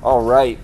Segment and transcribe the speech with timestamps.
[0.00, 0.60] All right.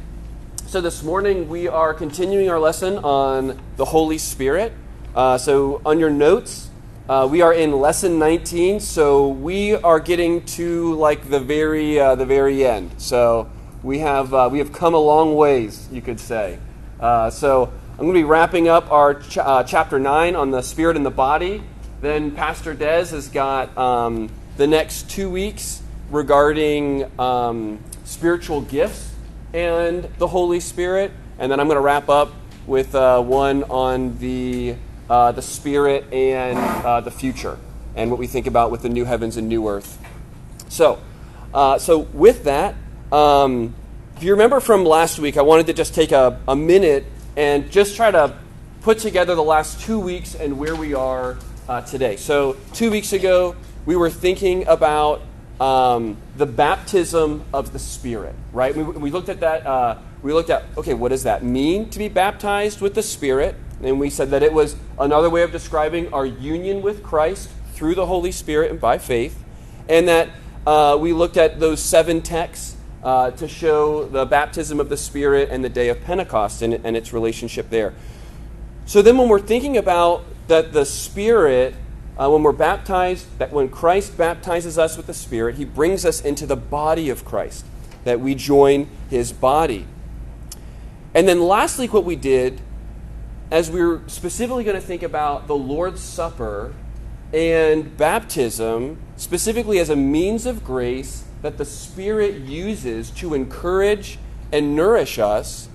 [0.67, 4.73] So this morning we are continuing our lesson on the Holy Spirit.
[5.13, 6.71] Uh, so on your notes,
[7.09, 8.79] uh, we are in lesson 19.
[8.79, 12.93] So we are getting to like the very uh, the very end.
[12.99, 13.51] So
[13.83, 16.61] we have uh, we have come a long ways, you could say.
[17.01, 20.63] Uh, so I'm going to be wrapping up our ch- uh, chapter nine on the
[20.63, 21.65] Spirit and the body.
[22.01, 29.11] Then Pastor Des has got um, the next two weeks regarding um, spiritual gifts
[29.55, 31.13] and the Holy Spirit.
[31.39, 32.33] And then I'm going to wrap up
[32.67, 34.77] with uh, one on the,
[35.09, 37.59] uh, the Spirit and uh, the future
[37.97, 39.99] and what we think about with the new heavens and new earth.
[40.69, 41.01] So,
[41.55, 42.75] uh, so with that,
[43.13, 43.75] um,
[44.17, 47.05] if you remember from last week, I wanted to just take a, a minute
[47.37, 48.37] and just try to
[48.83, 52.17] put together the last two weeks and where we are uh, today.
[52.17, 53.55] So, two weeks ago,
[53.87, 55.23] we were thinking about
[55.61, 58.75] um, the baptism of the Spirit, right?
[58.75, 59.67] We, we looked at that.
[59.67, 63.57] Uh, we looked at, okay, what does that mean to be baptized with the Spirit?
[63.83, 67.95] And we said that it was another way of describing our union with Christ through
[67.95, 69.43] the Holy Spirit and by faith.
[69.89, 70.31] And that
[70.67, 75.51] uh, we looked at those seven texts uh, to show the baptism of the Spirit
[75.51, 77.93] and the day of Pentecost and, and its relationship there.
[78.87, 81.75] So then, when we're thinking about that the Spirit
[82.17, 86.21] uh, when we're baptized, that when Christ baptizes us with the Spirit, he brings us
[86.21, 87.67] into the body of Christ,
[88.05, 89.87] that we join his body.
[91.13, 92.61] And then lastly, what we did,
[93.51, 96.73] as we are specifically going to think about the Lord's Supper
[97.33, 104.19] and baptism, specifically as a means of grace that the Spirit uses to encourage
[104.53, 105.69] and nourish us,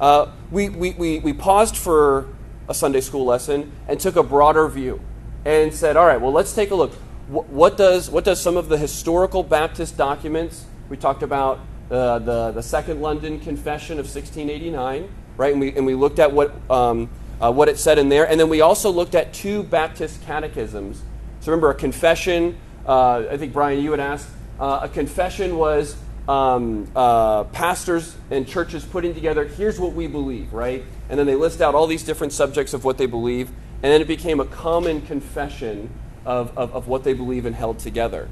[0.00, 2.26] uh, we, we, we, we paused for
[2.68, 5.00] a Sunday school lesson and took a broader view
[5.44, 6.92] and said, all right, well, let's take a look.
[7.28, 12.52] What does, what does some of the historical Baptist documents, we talked about uh, the,
[12.52, 15.52] the Second London Confession of 1689, right?
[15.52, 17.08] And we, and we looked at what, um,
[17.40, 18.28] uh, what it said in there.
[18.28, 21.02] And then we also looked at two Baptist catechisms.
[21.40, 24.28] So remember, a confession, uh, I think, Brian, you had asked,
[24.58, 25.96] uh, a confession was
[26.28, 30.84] um, uh, pastors and churches putting together, here's what we believe, right?
[31.08, 33.50] And then they list out all these different subjects of what they believe.
[33.84, 35.90] And then it became a common confession
[36.24, 38.30] of, of, of what they believe and held together.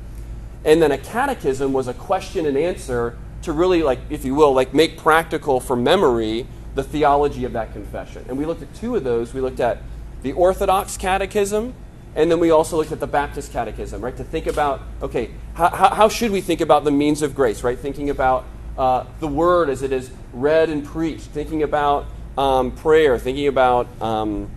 [0.64, 4.54] And then a catechism was a question and answer to really, like, if you will,
[4.54, 8.24] like make practical for memory the theology of that confession.
[8.28, 9.34] And we looked at two of those.
[9.34, 9.82] We looked at
[10.22, 11.74] the Orthodox Catechism,
[12.16, 14.16] and then we also looked at the Baptist Catechism, right?
[14.16, 17.78] To think about, okay, how, how should we think about the means of grace, right?
[17.78, 18.46] Thinking about
[18.78, 22.06] uh, the Word as it is read and preached, thinking about
[22.38, 24.48] um, prayer, thinking about um,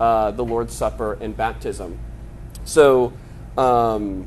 [0.00, 1.98] uh, the Lord's Supper and baptism.
[2.64, 3.12] So,
[3.56, 4.26] um,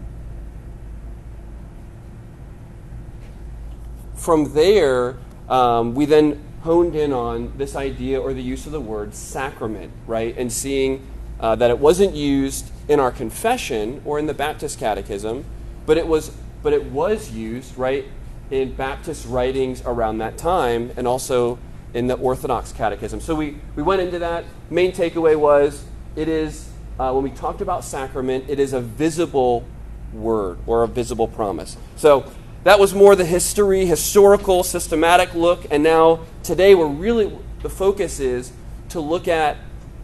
[4.15, 5.17] from there,
[5.49, 9.91] um, we then honed in on this idea or the use of the word sacrament,
[10.05, 10.35] right?
[10.37, 11.05] And seeing
[11.39, 15.45] uh, that it wasn't used in our confession or in the Baptist Catechism,
[15.85, 16.31] but it was,
[16.63, 18.05] but it was used, right,
[18.49, 21.59] in Baptist writings around that time and also
[21.97, 23.19] in the Orthodox Catechism.
[23.19, 24.45] So we, we went into that.
[24.69, 25.83] Main takeaway was
[26.15, 26.69] it is,
[26.99, 29.65] uh, when we talked about sacrament, it is a visible
[30.13, 31.75] word or a visible promise.
[31.95, 32.31] So
[32.65, 35.65] that was more the history, historical, systematic look.
[35.71, 38.51] And now today we're really, the focus is
[38.89, 39.57] to look at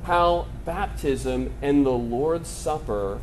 [0.06, 3.20] how baptism and the Lord's Supper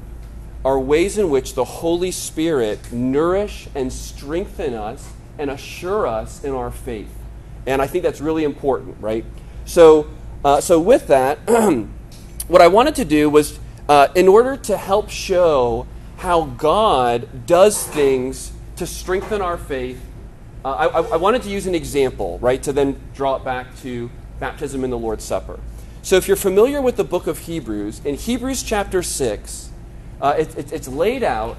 [0.65, 6.53] are ways in which the Holy Spirit nourish and strengthen us and assure us in
[6.53, 7.20] our faith.
[7.67, 9.25] And I think that's really important, right?
[9.65, 10.09] So,
[10.45, 11.39] uh, so with that,
[12.49, 15.87] what I wanted to do was, uh, in order to help show
[16.19, 20.01] how God does things to strengthen our faith,
[20.65, 24.11] uh, I, I, wanted to use an example, right, to then draw it back to
[24.39, 25.59] baptism in the Lord's Supper.
[26.03, 29.71] So, if you're familiar with the book of Hebrews, in Hebrews chapter 6,
[30.21, 31.57] uh, it, it, it's laid out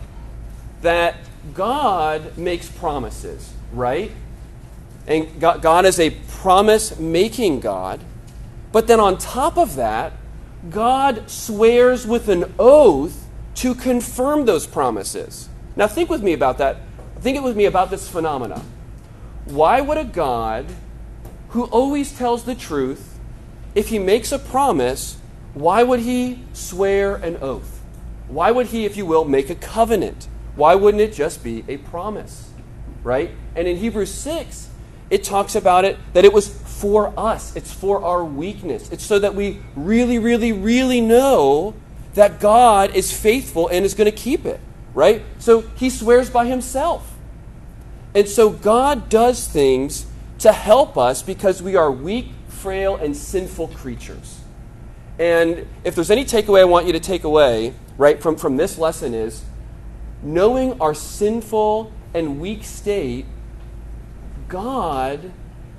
[0.82, 1.16] that
[1.54, 4.12] God makes promises, right?
[5.08, 8.00] And God, is a promise making God.
[8.72, 10.14] But then on top of that,
[10.70, 15.50] God swears with an oath to confirm those promises.
[15.76, 16.78] Now, think with me about that.
[17.20, 18.64] Think with me about this phenomena.
[19.46, 20.68] Why would a God
[21.50, 23.20] who always tells the truth,
[23.76, 25.18] if he makes a promise,
[25.54, 27.82] why would he swear an oath?
[28.28, 30.28] Why would he, if you will, make a covenant?
[30.56, 32.52] Why wouldn't it just be a promise?
[33.04, 33.32] Right?
[33.56, 34.70] And in Hebrews 6,
[35.12, 38.90] it talks about it that it was for us, it's for our weakness.
[38.92, 41.76] It's so that we really, really, really know
[42.16, 44.60] that God is faithful and is going to keep it,
[44.96, 45.22] right?
[45.38, 47.14] So he swears by himself.
[48.16, 50.08] And so God does things
[50.40, 54.40] to help us because we are weak, frail, and sinful creatures.
[55.20, 58.78] And if there's any takeaway I want you to take away, right, from, from this
[58.78, 59.44] lesson is
[60.24, 63.26] knowing our sinful and weak state,
[64.52, 65.32] God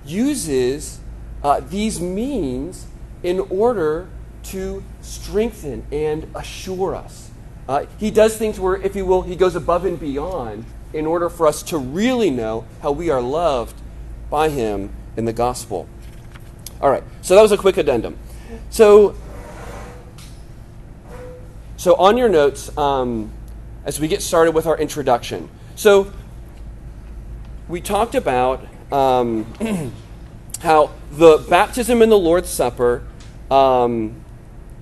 [0.07, 0.99] uses
[1.45, 2.87] uh, these means
[3.23, 4.09] in order
[4.45, 7.31] to strengthen and assure us.
[7.69, 10.65] Uh, he does things where, if you will, he goes above and beyond
[10.95, 13.77] in order for us to really know how we are loved
[14.31, 15.87] by him in the gospel.
[16.81, 18.19] All right, so that was a quick addendum.
[18.71, 19.15] So,
[21.77, 23.31] so on your notes, um,
[23.85, 26.11] as we get started with our introduction, so
[27.69, 29.45] we talked about um,
[30.61, 33.07] how the baptism and the Lord's Supper
[33.51, 34.23] um,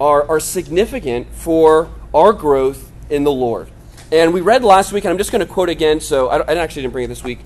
[0.00, 3.70] are, are significant for our growth in the Lord.
[4.12, 6.54] And we read last week, and I'm just going to quote again, so I, I
[6.56, 7.40] actually didn't bring it this week.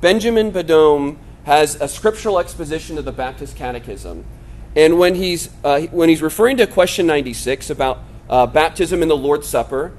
[0.00, 4.24] Benjamin Beddome has a scriptural exposition of the Baptist Catechism.
[4.74, 9.16] And when he's, uh, when he's referring to question 96 about uh, baptism in the
[9.16, 9.92] Lord's Supper,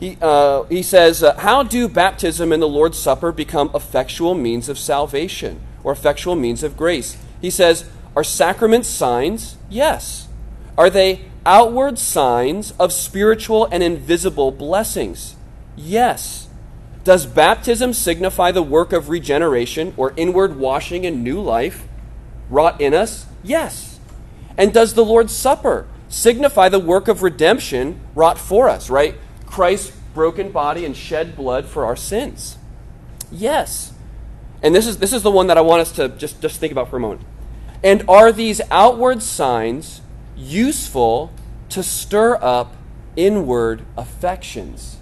[0.00, 4.70] he, uh, he says, uh, How do baptism and the Lord's Supper become effectual means
[4.70, 7.18] of salvation or effectual means of grace?
[7.42, 7.84] He says,
[8.16, 9.58] Are sacraments signs?
[9.68, 10.26] Yes.
[10.78, 15.36] Are they outward signs of spiritual and invisible blessings?
[15.76, 16.48] Yes.
[17.04, 21.86] Does baptism signify the work of regeneration or inward washing and new life
[22.48, 23.26] wrought in us?
[23.42, 24.00] Yes.
[24.56, 29.14] And does the Lord's Supper signify the work of redemption wrought for us, right?
[29.50, 32.56] Christ's broken body and shed blood for our sins?
[33.30, 33.92] Yes.
[34.62, 36.72] And this is, this is the one that I want us to just, just think
[36.72, 37.22] about for a moment.
[37.82, 40.02] And are these outward signs
[40.36, 41.32] useful
[41.70, 42.76] to stir up
[43.16, 44.98] inward affections?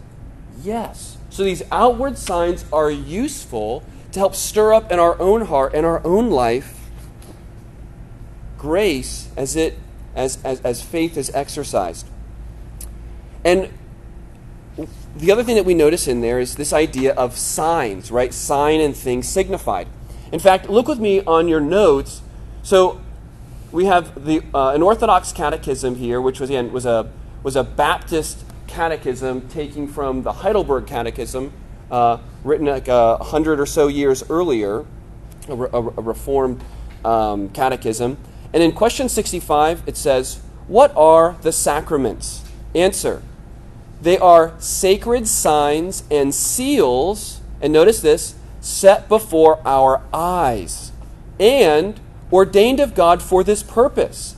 [0.63, 1.19] Yes.
[1.31, 5.85] So these outward signs are useful to help stir up in our own heart and
[5.85, 6.75] our own life
[8.57, 9.79] grace as it
[10.17, 12.09] as, as, as faith is exercised.
[13.45, 13.71] And
[15.17, 18.33] the other thing that we notice in there is this idea of signs, right?
[18.33, 19.89] Sign and thing signified.
[20.31, 22.23] In fact, look with me on your notes.
[22.63, 23.01] So
[23.73, 27.11] we have the, uh, an Orthodox catechism here, which was, again, was, a,
[27.43, 31.53] was a Baptist catechism taking from the Heidelberg Catechism,
[31.91, 34.85] uh, written like a hundred or so years earlier,
[35.49, 36.63] a, a, a Reformed
[37.05, 38.19] um, catechism.
[38.53, 42.45] And in question 65, it says, What are the sacraments?
[42.75, 43.23] Answer
[44.01, 50.93] They are sacred signs and seals, and notice this, set before our eyes,
[51.41, 51.99] and
[52.33, 54.37] ordained of God for this purpose,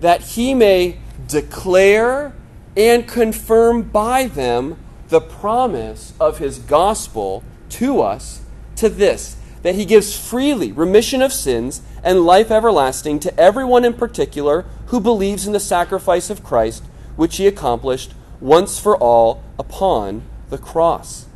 [0.00, 2.32] that he may declare
[2.76, 4.78] and confirm by them
[5.08, 8.40] the promise of his gospel to us
[8.76, 13.94] to this that he gives freely remission of sins and life everlasting to everyone in
[13.94, 16.82] particular who believes in the sacrifice of Christ,
[17.16, 21.26] which he accomplished once for all upon the cross.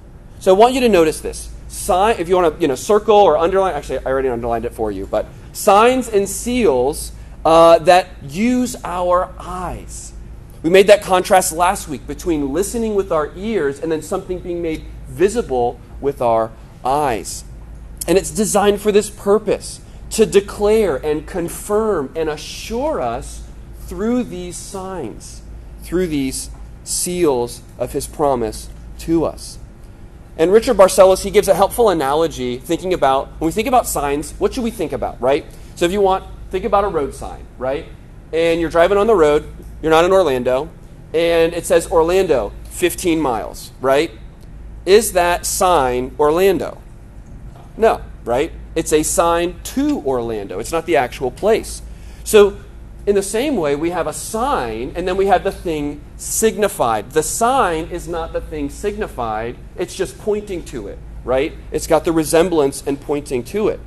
[0.40, 1.50] So I want you to notice this.
[1.68, 4.74] Sign, if you want to you know, circle or underline, actually, I already underlined it
[4.74, 7.12] for you, but signs and seals
[7.44, 10.12] uh, that use our eyes.
[10.62, 14.60] We made that contrast last week between listening with our ears and then something being
[14.60, 16.50] made visible with our
[16.84, 17.44] eyes.
[18.08, 19.80] And it's designed for this purpose
[20.10, 23.44] to declare and confirm and assure us
[23.86, 25.42] through these signs,
[25.82, 26.50] through these
[26.86, 28.68] seals of his promise
[29.00, 29.58] to us.
[30.38, 34.32] And Richard Barcellos, he gives a helpful analogy thinking about, when we think about signs,
[34.32, 35.46] what should we think about, right?
[35.76, 37.86] So if you want, think about a road sign, right?
[38.32, 39.46] And you're driving on the road,
[39.82, 40.68] you're not in Orlando,
[41.14, 44.10] and it says Orlando, 15 miles, right?
[44.84, 46.82] Is that sign Orlando?
[47.76, 48.52] No, right?
[48.74, 50.58] It's a sign to Orlando.
[50.58, 51.80] It's not the actual place.
[52.24, 52.58] So,
[53.06, 57.12] in the same way, we have a sign and then we have the thing signified.
[57.12, 61.52] The sign is not the thing signified, it's just pointing to it, right?
[61.70, 63.78] It's got the resemblance and pointing to it.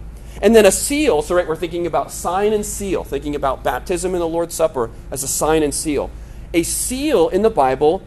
[0.41, 4.13] And then a seal, so right, we're thinking about sign and seal, thinking about baptism
[4.13, 6.09] and the Lord's Supper as a sign and seal.
[6.53, 8.01] A seal in the Bible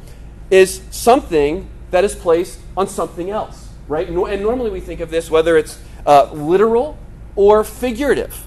[0.50, 4.08] is something that is placed on something else, right?
[4.08, 6.96] And normally we think of this whether it's uh, literal
[7.36, 8.46] or figurative.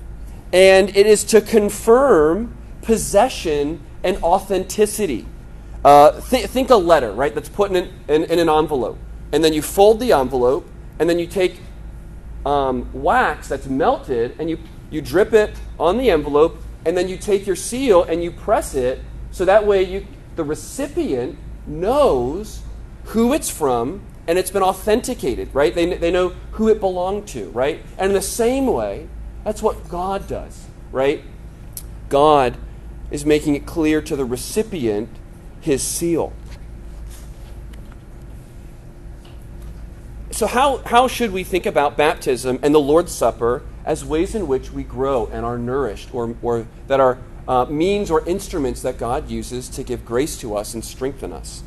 [0.55, 5.27] And it is to confirm possession and authenticity.
[5.83, 8.97] Uh, th- think a letter, right, that's put in an, in, in an envelope.
[9.31, 11.59] And then you fold the envelope, and then you take
[12.45, 14.59] um, wax that's melted and you,
[14.89, 18.75] you drip it on the envelope and then you take your seal and you press
[18.75, 22.61] it so that way you, the recipient knows
[23.05, 25.73] who it's from and it's been authenticated, right?
[25.73, 27.81] They, they know who it belonged to, right?
[27.97, 29.07] And in the same way,
[29.45, 31.23] That's what God does, right?
[32.09, 32.57] God
[33.11, 35.07] is making it clear to the recipient
[35.61, 36.33] his seal.
[40.31, 44.47] So, how, how should we think about baptism and the Lord's Supper as ways in
[44.47, 48.97] which we grow and are nourished, or, or that are uh, means or instruments that
[48.97, 51.61] God uses to give grace to us and strengthen us?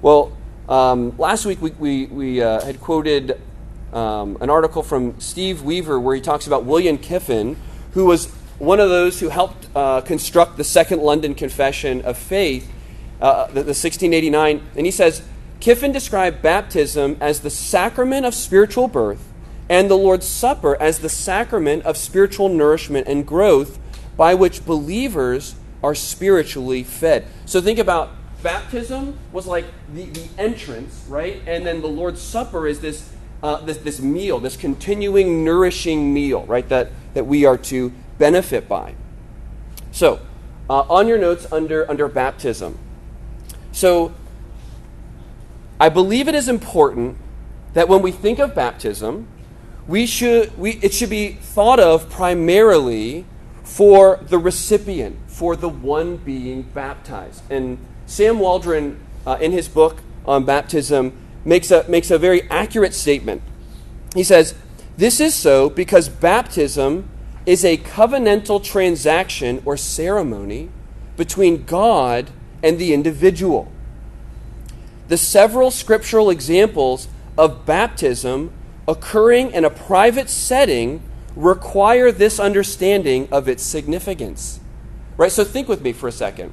[0.00, 0.34] Well,
[0.68, 3.40] um, last week we, we, we uh, had quoted
[3.92, 7.56] um, an article from Steve Weaver where he talks about William Kiffin,
[7.92, 8.26] who was
[8.58, 12.70] one of those who helped uh, construct the Second London Confession of Faith,
[13.20, 14.62] uh, the, the 1689.
[14.76, 15.22] And he says,
[15.60, 19.32] Kiffin described baptism as the sacrament of spiritual birth
[19.68, 23.78] and the Lord's Supper as the sacrament of spiritual nourishment and growth
[24.16, 27.26] by which believers are spiritually fed.
[27.44, 28.10] So think about
[28.42, 31.42] baptism was like the, the entrance, right?
[31.46, 33.12] And then the Lord's Supper is this,
[33.42, 36.68] uh, this, this meal, this continuing nourishing meal, right?
[36.68, 38.94] That, that we are to benefit by.
[39.92, 40.20] So,
[40.68, 42.78] uh, on your notes under, under baptism.
[43.72, 44.14] So,
[45.78, 47.18] I believe it is important
[47.74, 49.28] that when we think of baptism,
[49.86, 53.26] we should, we, it should be thought of primarily
[53.62, 57.42] for the recipient, for the one being baptized.
[57.50, 61.12] And Sam Waldron, uh, in his book on baptism,
[61.46, 63.40] makes a, makes a very accurate statement.
[64.14, 64.54] He says,
[64.98, 67.08] This is so because baptism
[67.46, 70.68] is a covenantal transaction or ceremony
[71.16, 72.30] between God
[72.62, 73.70] and the individual.
[75.08, 77.06] The several scriptural examples
[77.38, 78.52] of baptism
[78.88, 81.00] occurring in a private setting
[81.36, 84.58] require this understanding of its significance.
[85.16, 85.30] Right?
[85.30, 86.52] So think with me for a second.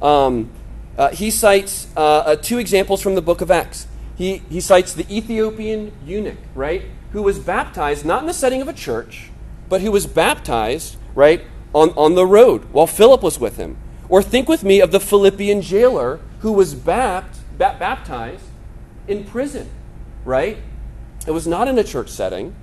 [0.00, 0.50] Um,
[0.98, 3.86] uh, he cites uh, uh, two examples from the book of Acts.
[4.16, 8.66] He, he cites the Ethiopian eunuch, right, who was baptized not in the setting of
[8.66, 9.30] a church,
[9.68, 13.76] but who was baptized, right, on, on the road while Philip was with him.
[14.08, 18.44] Or think with me of the Philippian jailer who was bapt, ba- baptized
[19.06, 19.70] in prison,
[20.24, 20.58] right?
[21.26, 22.56] It was not in a church setting.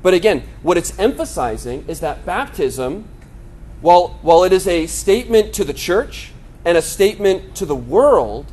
[0.00, 3.06] But again, what it's emphasizing is that baptism,
[3.82, 6.31] while, while it is a statement to the church
[6.64, 8.46] and a statement to the world,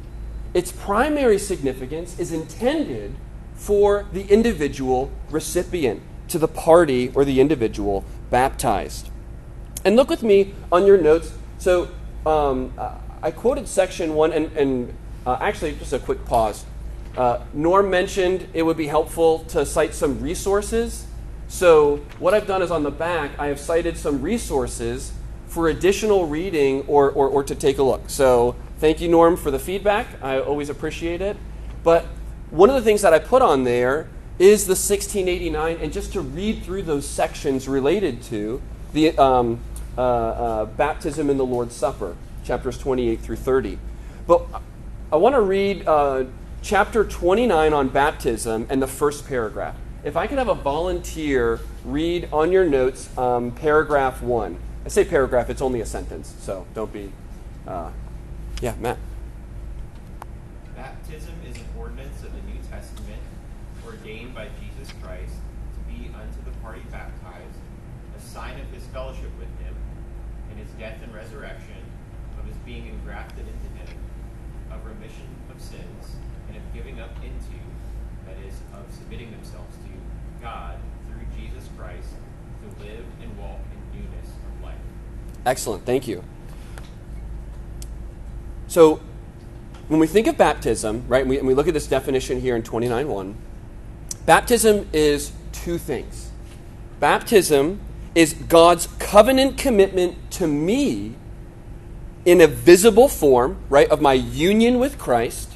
[0.53, 3.15] its primary significance is intended
[3.53, 9.09] for the individual recipient, to the party or the individual baptized.
[9.85, 11.33] And look with me on your notes.
[11.57, 11.89] So
[12.25, 12.73] um,
[13.21, 14.93] I quoted section one, and, and
[15.25, 16.65] uh, actually, just a quick pause.
[17.17, 21.05] Uh, Norm mentioned it would be helpful to cite some resources.
[21.47, 25.11] So, what I've done is on the back, I have cited some resources
[25.49, 28.09] for additional reading or, or, or to take a look.
[28.09, 30.07] So, thank you, Norm, for the feedback.
[30.23, 31.35] I always appreciate it.
[31.83, 32.05] But
[32.51, 36.21] one of the things that I put on there is the 1689, and just to
[36.21, 38.61] read through those sections related to
[38.93, 39.59] the um,
[39.97, 43.77] uh, uh, baptism in the Lord's Supper, chapters 28 through 30.
[44.25, 44.45] But
[45.11, 46.25] I want to read uh,
[46.61, 49.75] chapter 29 on baptism and the first paragraph.
[50.03, 54.57] If I could have a volunteer read on your notes um, paragraph 1.
[54.89, 57.11] I say paragraph, it's only a sentence, so don't be.
[57.67, 57.91] Uh,
[58.59, 58.97] yeah, Matt.
[60.75, 63.21] Baptism is an ordinance of the New Testament
[63.85, 67.61] ordained by Jesus Christ to be unto the party baptized
[68.17, 69.75] a sign of his fellowship with him
[70.51, 71.85] in his death and resurrection,
[72.39, 73.95] of his being engrafted into him,
[74.71, 76.17] of remission of sins,
[76.47, 77.61] and of giving up into,
[78.25, 82.09] that is, of submitting themselves to God through Jesus Christ
[82.61, 84.75] to live and walk in newness of life.
[85.49, 86.23] Excellent, thank you.
[88.67, 89.01] So,
[89.87, 92.55] when we think of baptism, right, and we, and we look at this definition here
[92.55, 93.33] in 29.1,
[94.27, 96.29] baptism is two things.
[96.99, 97.79] Baptism
[98.13, 101.15] is God's covenant commitment to me
[102.25, 105.53] in a visible form, right, of my union with Christ,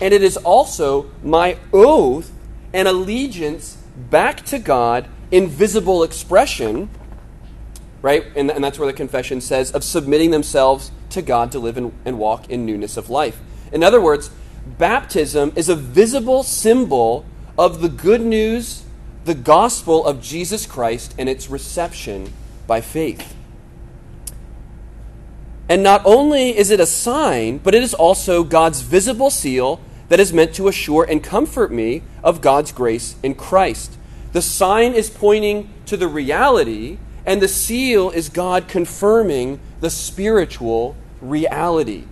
[0.00, 2.32] and it is also my oath
[2.72, 3.76] and allegiance
[4.08, 6.88] back to God in visible expression,
[8.02, 8.24] right?
[8.36, 11.92] And, and that's where the confession says of submitting themselves to God to live and,
[12.04, 13.40] and walk in newness of life.
[13.72, 14.30] In other words,
[14.78, 17.24] baptism is a visible symbol
[17.58, 18.84] of the good news,
[19.24, 22.32] the gospel of Jesus Christ, and its reception
[22.66, 23.34] by faith.
[25.68, 30.20] And not only is it a sign, but it is also God's visible seal that
[30.20, 33.98] is meant to assure and comfort me of God's grace in Christ.
[34.32, 40.96] The sign is pointing to the reality, and the seal is God confirming the spiritual
[41.20, 42.04] reality.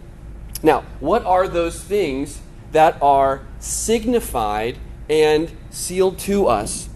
[0.62, 2.42] Now, what are those things
[2.72, 4.76] that are signified
[5.08, 6.90] and sealed to us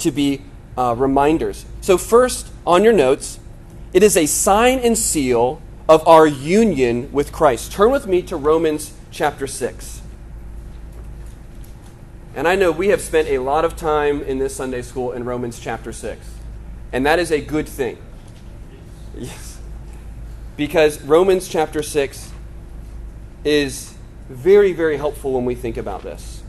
[0.00, 0.42] to be
[0.76, 1.64] uh, reminders?
[1.80, 3.40] So, first, on your notes,
[3.94, 7.72] it is a sign and seal of our union with Christ.
[7.72, 10.02] Turn with me to Romans chapter 6.
[12.34, 15.24] And I know we have spent a lot of time in this Sunday school in
[15.24, 16.33] Romans chapter 6.
[16.94, 17.98] And that is a good thing.
[19.18, 19.58] Yes.
[20.56, 22.30] Because Romans chapter 6
[23.42, 23.92] is
[24.28, 26.44] very, very helpful when we think about this.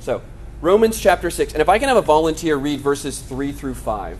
[0.00, 0.20] So,
[0.60, 1.54] Romans chapter 6.
[1.54, 4.18] And if I can have a volunteer read verses 3 through 5.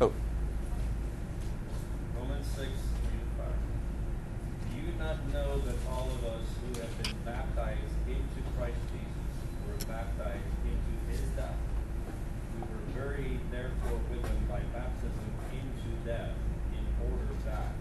[0.00, 0.12] Oh.
[2.18, 2.72] Romans 6, 3 to
[3.36, 3.46] 5.
[4.70, 9.36] Do you not know that all of us who have been baptized into Christ Jesus
[9.68, 11.60] were baptized into his death?
[12.56, 16.32] We were buried, therefore, with him by baptism into death,
[16.72, 17.72] in order that,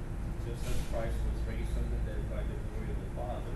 [0.48, 3.56] just as Christ was raised from the dead by the glory of the Father,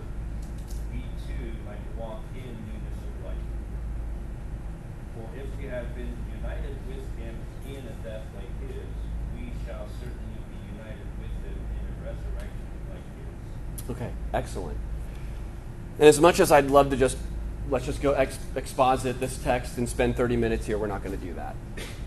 [0.92, 3.48] we too might walk in newness of life.
[5.12, 7.36] For if we have been united with him
[7.68, 8.88] in a death like his,
[9.36, 13.90] we shall certainly be united with him in a resurrection like his.
[13.90, 14.78] Okay, excellent.
[16.00, 17.18] And as much as I'd love to just
[17.68, 21.16] let's just go ex- exposit this text and spend 30 minutes here, we're not going
[21.16, 21.54] to do that.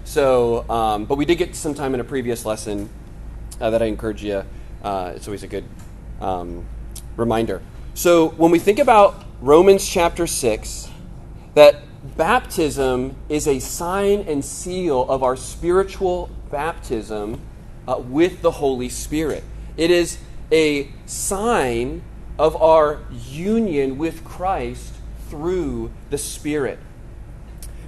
[0.04, 2.90] So, um, but we did get some time in a previous lesson
[3.62, 4.44] uh, that I encourage you.
[4.84, 5.64] Uh, it's always a good
[6.20, 6.66] um,
[7.18, 7.62] reminder.
[7.94, 10.90] So, when we think about Romans chapter 6,
[11.54, 11.84] that
[12.18, 17.40] baptism is a sign and seal of our spiritual baptism
[17.88, 19.44] uh, with the Holy Spirit.
[19.78, 20.18] It is
[20.52, 22.02] a sign
[22.38, 24.94] of our union with Christ
[25.30, 26.80] through the Spirit.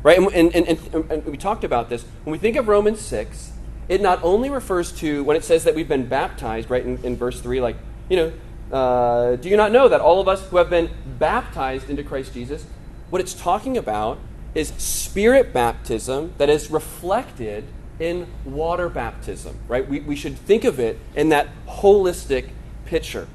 [0.04, 0.18] Right?
[0.18, 2.06] And, and, and, and, we talked about this.
[2.24, 3.52] When we think of Romans 6,
[3.90, 7.16] it not only refers to when it says that we've been baptized, right, in, in
[7.16, 7.75] verse 3, like,
[8.10, 8.34] you know,
[8.72, 12.34] uh, do you not know that all of us who have been baptized into Christ
[12.34, 12.66] Jesus,
[13.10, 14.20] what it's talking about
[14.54, 17.66] is spirit baptism that is reflected
[18.00, 19.88] in water baptism, right?
[19.88, 22.50] We, we should think of it in that holistic
[22.86, 23.27] picture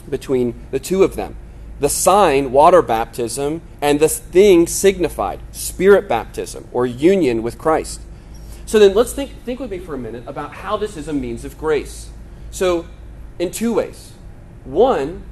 [0.00, 1.36] between the two of them.
[1.80, 8.02] The sign, water baptism, and the thing signified, spirit baptism or union with Christ.
[8.66, 11.12] So then let's think, think with me for a minute about how this is a
[11.12, 12.10] means of grace.
[12.50, 12.86] So,
[13.38, 14.12] in two ways.
[14.64, 15.24] One,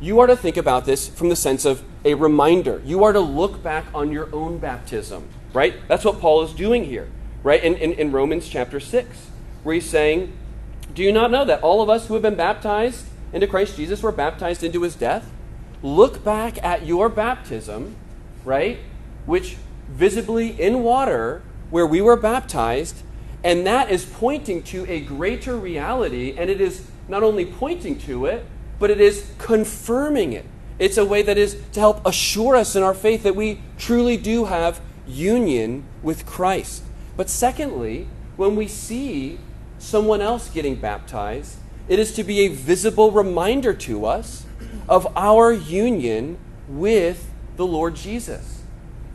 [0.00, 2.82] you are to think about this from the sense of a reminder.
[2.84, 5.74] You are to look back on your own baptism, right?
[5.86, 7.08] That's what Paul is doing here,
[7.44, 7.62] right?
[7.62, 9.28] In, in, in Romans chapter 6,
[9.62, 10.32] where he's saying,
[10.92, 14.02] Do you not know that all of us who have been baptized into Christ Jesus
[14.02, 15.30] were baptized into his death?
[15.82, 17.96] Look back at your baptism,
[18.44, 18.78] right?
[19.26, 19.56] Which
[19.88, 23.02] visibly in water, where we were baptized,
[23.44, 28.26] and that is pointing to a greater reality, and it is not only pointing to
[28.26, 28.46] it,
[28.78, 30.46] but it is confirming it.
[30.78, 34.16] It's a way that is to help assure us in our faith that we truly
[34.16, 36.82] do have union with Christ.
[37.16, 39.38] But secondly, when we see
[39.78, 41.56] someone else getting baptized,
[41.88, 44.46] it is to be a visible reminder to us
[44.88, 48.62] of our union with the Lord Jesus.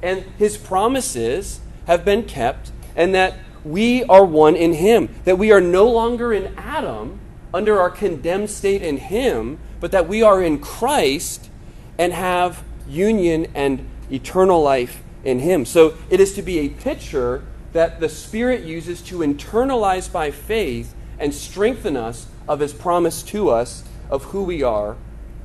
[0.02, 5.52] And his promises have been kept, and that we are one in him, that we
[5.52, 7.20] are no longer in Adam
[7.54, 11.50] under our condemned state in him, but that we are in Christ
[11.98, 15.66] and have union and eternal life in him.
[15.66, 20.94] So it is to be a picture that the Spirit uses to internalize by faith
[21.20, 24.96] and strengthen us of his promise to us of who we are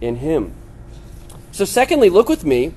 [0.00, 0.54] in him.
[1.50, 2.74] So, secondly, look with me.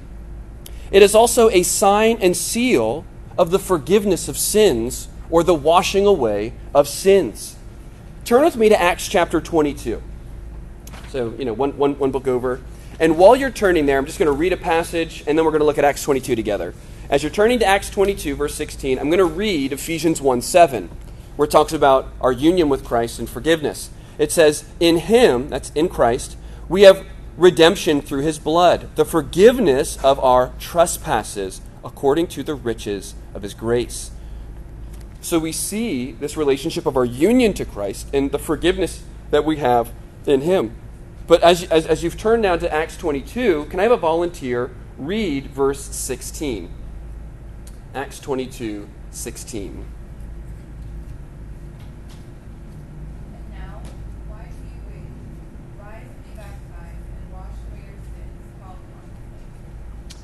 [0.92, 3.06] It is also a sign and seal
[3.38, 7.56] of the forgiveness of sins or the washing away of sins.
[8.24, 10.02] Turn with me to Acts chapter 22.
[11.10, 12.62] So, you know, one, one, one book over.
[13.00, 15.52] And while you're turning there, I'm just going to read a passage and then we're
[15.52, 16.74] going to look at Acts 22 together.
[17.10, 20.90] As you're turning to Acts 22, verse 16, I'm going to read Ephesians 1 7,
[21.36, 23.90] where it talks about our union with Christ and forgiveness.
[24.18, 26.38] It says, In Him, that's in Christ,
[26.70, 27.06] we have
[27.38, 33.54] redemption through His blood, the forgiveness of our trespasses, according to the riches of His
[33.54, 34.12] grace.
[35.22, 39.58] So we see this relationship of our union to Christ and the forgiveness that we
[39.58, 39.92] have
[40.26, 40.76] in Him.
[41.28, 44.72] But as, as, as you've turned now to Acts 22, can I have a volunteer
[44.98, 46.72] read verse 16?
[47.96, 49.86] Acts 22, 16.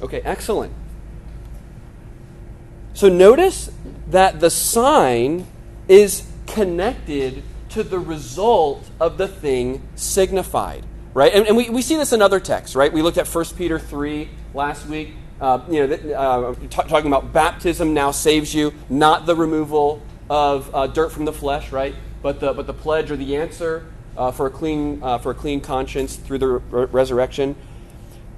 [0.02, 0.74] Okay, excellent.
[2.94, 3.72] So notice
[4.08, 5.48] that the sign
[5.88, 11.34] is connected to the result of the thing signified, right?
[11.34, 12.92] And, and we, we see this in other texts, right?
[12.92, 15.14] We looked at 1 Peter 3 last week.
[15.40, 20.74] uh, you know, uh, t- talking about baptism now saves you, not the removal of
[20.74, 21.96] uh, dirt from the flesh, right?
[22.22, 23.86] But the, but the pledge or the answer
[24.16, 27.56] uh, for, a clean, uh, for a clean conscience through the re- resurrection.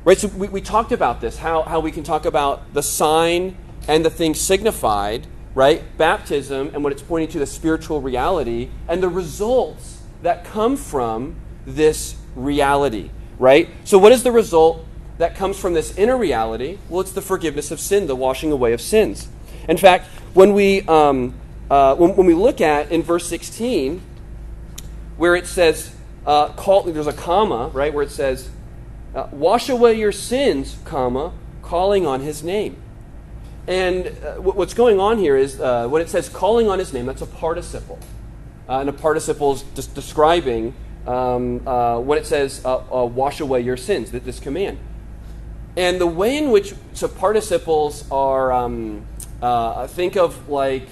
[0.05, 3.55] Right, so we, we talked about this, how, how we can talk about the sign
[3.87, 5.81] and the thing signified, right?
[5.97, 11.37] Baptism and what it's pointing to, the spiritual reality, and the results that come from
[11.65, 13.69] this reality, right?
[13.85, 14.85] So, what is the result
[15.19, 16.79] that comes from this inner reality?
[16.89, 19.29] Well, it's the forgiveness of sin, the washing away of sins.
[19.69, 21.33] In fact, when we, um,
[21.71, 24.01] uh, when, when, we look at in verse 16,
[25.15, 28.49] where it says, uh, call, there's a comma, right, where it says,
[29.15, 32.77] uh, wash away your sins, comma, calling on his name.
[33.67, 37.05] And uh, what's going on here is uh, when it says calling on his name,
[37.05, 37.99] that's a participle.
[38.67, 40.73] Uh, and a participle is just describing
[41.07, 44.77] um, uh, when it says uh, wash away your sins, that this command.
[45.75, 49.05] And the way in which, so participles are, um,
[49.87, 50.87] think of like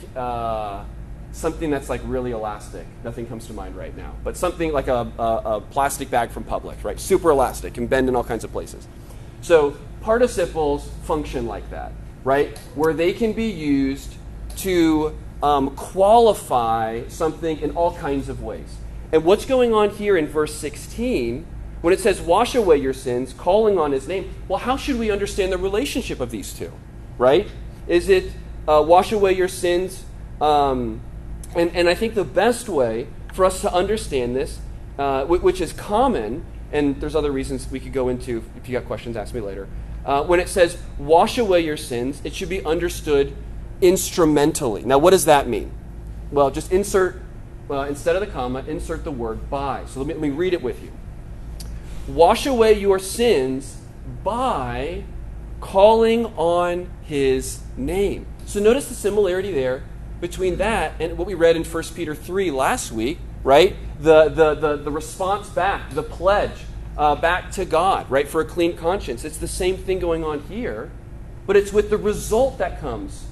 [1.32, 2.86] something that's like really elastic.
[3.04, 4.14] Nothing comes to mind right now.
[4.24, 7.00] But something like a, a, a plastic bag from Publix, right?
[7.00, 8.88] Super elastic, can bend in all kinds of places.
[9.42, 12.58] So participles function like that right?
[12.76, 14.16] Where they can be used
[14.58, 18.78] to um, qualify something in all kinds of ways.
[19.12, 21.46] And what's going on here in verse 16,
[21.82, 25.12] when it says, wash away your sins, calling on his name, well, how should we
[25.12, 26.72] understand the relationship of these two,
[27.18, 27.48] right?
[27.88, 28.32] Is it
[28.68, 30.06] uh, wash away your sins?
[30.40, 31.02] Um,
[31.56, 34.60] and, and I think the best way for us to understand this,
[34.98, 38.86] uh, which is common, and there's other reasons we could go into, if you got
[38.86, 39.68] questions, ask me later.
[40.06, 43.36] Uh, when it says wash away your sins, it should be understood
[43.82, 44.84] instrumentally.
[44.84, 45.72] Now, what does that mean?
[46.32, 47.22] Well, just insert,
[47.70, 49.84] uh, instead of the comma, insert the word by.
[49.86, 50.92] So let me, let me read it with you.
[52.08, 53.78] Wash away your sins
[54.24, 55.04] by
[55.60, 58.26] calling on his name.
[58.46, 59.84] So notice the similarity there
[60.22, 63.76] between that and what we read in 1 Peter 3 last week, right?
[64.00, 66.66] The, the, the, the response back, the pledge
[66.98, 69.26] uh, back to God, right, for a clean conscience.
[69.26, 70.92] It's the same thing going on here,
[71.48, 73.26] but it's with the result that comes,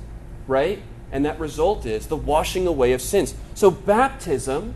[0.47, 0.81] right?
[1.11, 3.35] And that result is the washing away of sins.
[3.53, 4.73] So baptism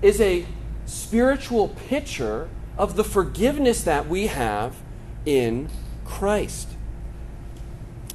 [0.00, 0.46] is a
[0.86, 4.76] spiritual picture of the forgiveness that we have
[5.26, 5.68] in
[6.04, 6.68] Christ.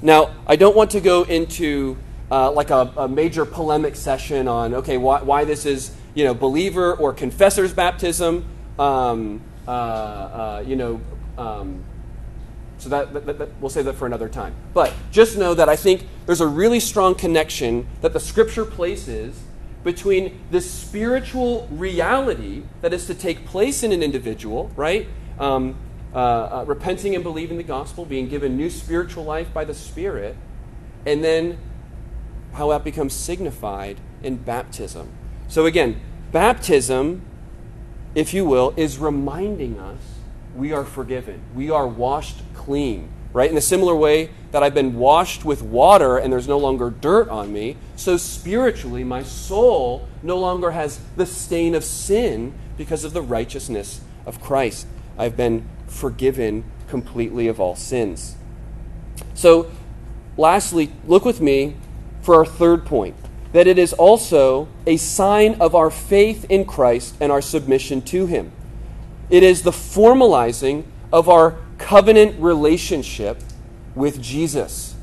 [0.02, 1.98] Now, I don't want to go into
[2.32, 6.34] uh, like a, a, major polemic session on okay why, why, this is you know
[6.34, 8.46] believer or confessor's baptism.
[8.80, 11.00] Um, uh, uh, you know,
[11.38, 11.84] um,
[12.78, 14.54] so that, that, that, we'll save that for another time.
[14.74, 19.42] But just know that I think there's a really strong connection that the scripture places
[19.84, 25.08] between the spiritual reality that is to take place in an individual, right?
[25.40, 25.76] Um,
[26.14, 30.36] uh, uh, repenting and believing the gospel, being given new spiritual life by the Spirit,
[31.06, 31.58] and then
[32.54, 35.10] how that becomes signified in baptism.
[35.48, 36.00] So, again,
[36.32, 37.22] baptism
[38.16, 40.00] if you will, is reminding us
[40.56, 41.42] we are forgiven.
[41.56, 43.50] We are washed clean, right?
[43.50, 47.28] In a similar way that I've been washed with water and there's no longer dirt
[47.30, 53.14] on me, so spiritually, my soul no longer has the stain of sin because of
[53.14, 54.86] the righteousness of Christ.
[55.18, 58.36] I've been forgiven completely of all sins.
[59.34, 59.72] So,
[60.38, 61.76] lastly, look with me
[62.24, 63.16] for our third point
[63.52, 68.26] that it is also a sign of our faith in Christ and our submission to
[68.26, 68.52] Him.
[69.30, 73.42] It is the formalizing of our covenant relationship
[73.94, 74.96] with Jesus.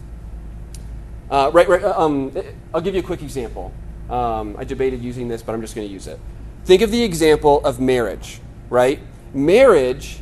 [1.30, 2.32] Uh, right, right, um,
[2.74, 3.72] I'll give you a quick example.
[4.10, 6.18] Um, I debated using this, but I'm just going to use it.
[6.64, 8.98] Think of the example of marriage, right?
[9.32, 10.18] Marriage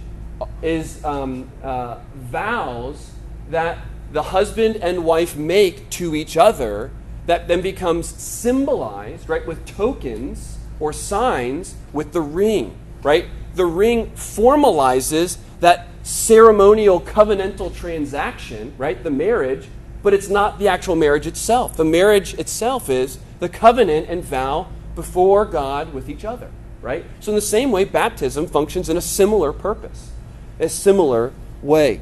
[0.61, 3.13] is um, uh, vows
[3.49, 3.79] that
[4.13, 6.91] the husband and wife make to each other
[7.27, 13.27] that then becomes symbolized, right, with tokens or signs with the ring, right?
[13.55, 19.69] The ring formalizes that ceremonial covenantal transaction, right, the marriage,
[20.03, 21.77] but it's not the actual marriage itself.
[21.77, 27.05] The marriage itself is the covenant and vow before God with each other, right?
[27.21, 30.13] So, in the same way, baptism functions in a similar purpose,
[30.59, 32.01] a similar way.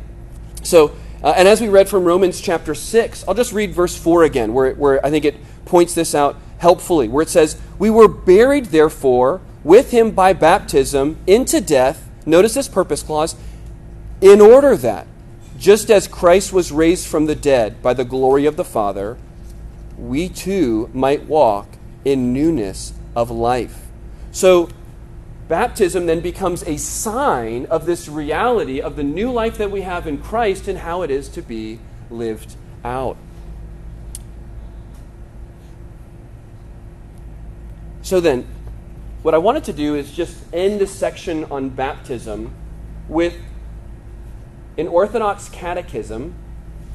[0.62, 4.24] So, uh, and as we read from Romans chapter 6, I'll just read verse 4
[4.24, 8.08] again, where, where I think it points this out helpfully, where it says, We were
[8.08, 12.08] buried, therefore, with him by baptism into death.
[12.24, 13.36] Notice this purpose clause
[14.20, 15.06] in order that,
[15.58, 19.16] just as Christ was raised from the dead by the glory of the Father,
[19.98, 21.68] we too might walk
[22.04, 23.86] in newness of life.
[24.32, 24.68] So,
[25.48, 30.06] Baptism then becomes a sign of this reality of the new life that we have
[30.06, 31.78] in Christ and how it is to be
[32.10, 33.16] lived out.
[38.02, 38.46] So then,
[39.22, 42.52] what I wanted to do is just end this section on baptism
[43.08, 43.36] with
[44.78, 46.34] an Orthodox catechism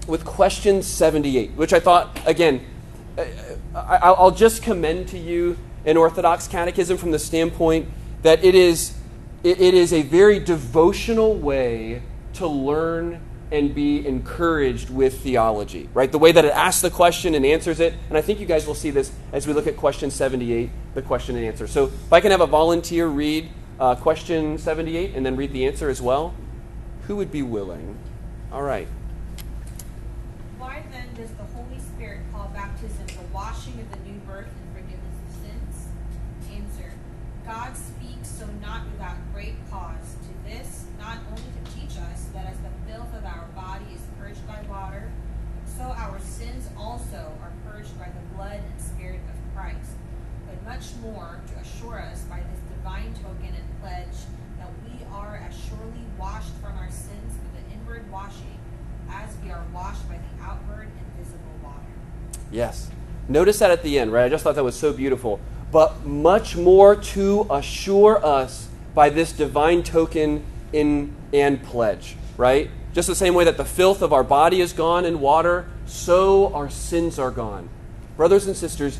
[0.07, 2.65] with question 78, which I thought, again,
[3.75, 7.89] I'll just commend to you an Orthodox catechism from the standpoint
[8.23, 8.93] that it is,
[9.43, 12.01] it is a very devotional way
[12.33, 13.19] to learn
[13.51, 16.11] and be encouraged with theology, right?
[16.11, 17.93] The way that it asks the question and answers it.
[18.07, 21.01] And I think you guys will see this as we look at question 78, the
[21.01, 21.67] question and answer.
[21.67, 25.65] So if I can have a volunteer read uh, question 78 and then read the
[25.65, 26.33] answer as well,
[27.07, 27.97] who would be willing?
[28.53, 28.87] All right.
[30.57, 34.73] Why then does the Holy Spirit call baptism the washing of the new birth and
[34.73, 35.87] forgiveness of sins?
[36.53, 36.93] Answer
[37.45, 38.47] God speaks so
[38.81, 43.13] not without great cause to this, not only to teach us that as the filth
[43.13, 45.11] of our body is purged by water,
[45.65, 49.91] so our sins also are purged by the blood and spirit of Christ,
[50.47, 54.17] but much more to assure us by this divine token and pledge
[54.57, 58.57] that we are as surely washed from our sins with the inward washing
[59.09, 61.77] as we are washed by the outward and visible water.
[62.51, 62.89] Yes.
[63.27, 64.25] Notice that at the end, right?
[64.25, 65.39] I just thought that was so beautiful.
[65.71, 72.69] But much more to assure us by this divine token in and pledge, right?
[72.93, 76.53] Just the same way that the filth of our body is gone in water, so
[76.53, 77.69] our sins are gone.
[78.17, 78.99] Brothers and sisters,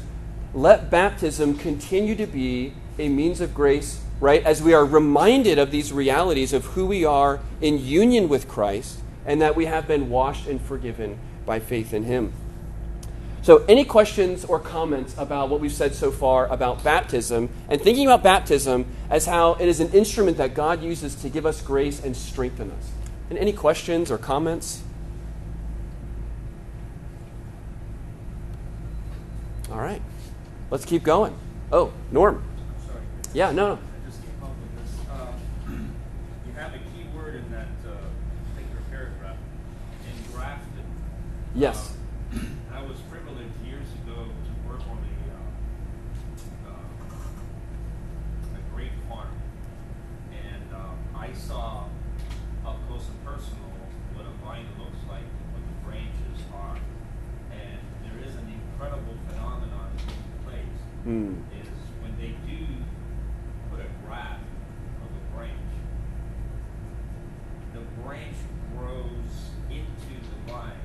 [0.53, 4.43] let baptism continue to be a means of grace, right?
[4.43, 8.99] As we are reminded of these realities of who we are in union with Christ
[9.25, 12.33] and that we have been washed and forgiven by faith in Him.
[13.43, 18.05] So, any questions or comments about what we've said so far about baptism and thinking
[18.05, 22.03] about baptism as how it is an instrument that God uses to give us grace
[22.03, 22.91] and strengthen us?
[23.29, 24.83] And any questions or comments?
[29.71, 30.01] All right,
[30.69, 31.35] let's keep going.
[31.71, 32.43] Oh, Norm.
[32.85, 32.99] Sorry.
[33.33, 33.73] Yeah, no, no.
[33.73, 34.91] I just came up with this.
[35.09, 35.95] Um,
[36.45, 37.95] you have a key word in that uh,
[38.53, 39.37] particular paragraph,
[40.27, 40.83] engrafted.
[41.55, 41.95] Yes.
[42.33, 42.39] Uh,
[42.73, 49.31] I was privileged years ago to work on a, uh, uh, a grape farm,
[50.31, 51.85] and uh, I saw
[52.65, 53.71] up close and personal
[54.15, 55.23] what a vine looks like,
[55.55, 56.75] what the branches are,
[57.55, 59.91] and there is an incredible phenomenon
[60.43, 61.33] taking Hmm.
[61.59, 61.67] is
[62.01, 62.65] when they do
[63.71, 64.43] put a graft
[65.01, 65.57] of a branch,
[67.73, 68.35] the branch
[68.77, 70.77] grows into the vine,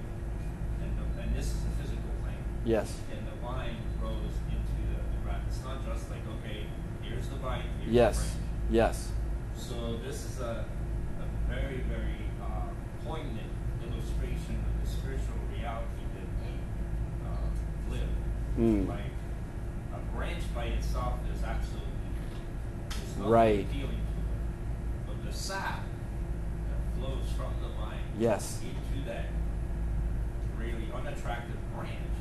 [0.81, 2.99] and, the, and this is a physical thing, Yes.
[3.13, 5.45] and the vine grows into the, the graft.
[5.49, 6.67] It's not just like, okay,
[7.03, 8.17] here's the vine, here's the Yes.
[8.17, 8.33] branch.
[8.71, 9.13] Yes.
[9.57, 10.65] So this is a,
[11.21, 12.69] a very, very uh,
[13.05, 13.51] poignant
[13.85, 16.53] illustration of the spiritual reality that we
[17.27, 18.09] uh, live.
[18.59, 18.89] Mm.
[18.89, 19.13] Like a branch
[20.57, 21.85] by itself is absolutely
[22.89, 23.61] there's nothing Right.
[23.69, 25.81] appealing to it, but the sap
[26.69, 28.63] that flows from the vine Yes.
[28.65, 29.27] into that
[30.59, 32.17] really unattractive branch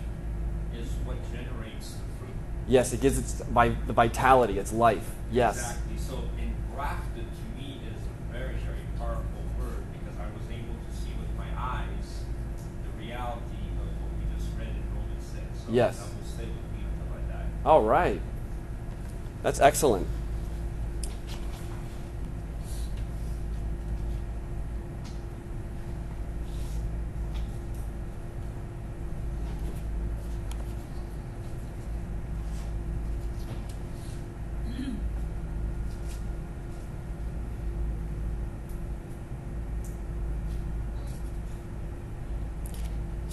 [0.75, 2.35] is what generates the fruit.
[2.67, 5.15] Yes, it gives its by the vitality, its life.
[5.31, 5.55] Yes.
[5.55, 5.97] Exactly.
[5.97, 10.91] So engrafted to me is a very, very powerful word because I was able to
[10.91, 12.27] see with my eyes
[12.83, 15.47] the reality of what we just read in Romans 6.
[15.65, 15.95] So Yes.
[16.03, 17.49] that will stay with me until I die.
[17.65, 18.21] All right.
[19.41, 20.07] That's excellent.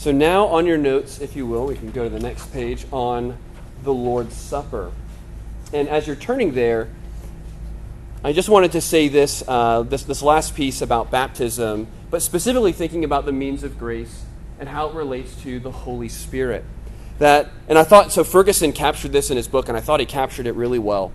[0.03, 2.87] So now on your notes, if you will, we can go to the next page
[2.91, 3.37] on
[3.83, 4.93] the Lord's Supper.
[5.73, 6.89] And as you're turning there,
[8.25, 12.73] I just wanted to say this, uh, this, this last piece about baptism, but specifically
[12.73, 14.25] thinking about the means of grace
[14.61, 16.65] and how it relates to the Holy Spirit.
[17.19, 20.07] That, and I thought, so Ferguson captured this in his book, and I thought he
[20.07, 21.11] captured it really well.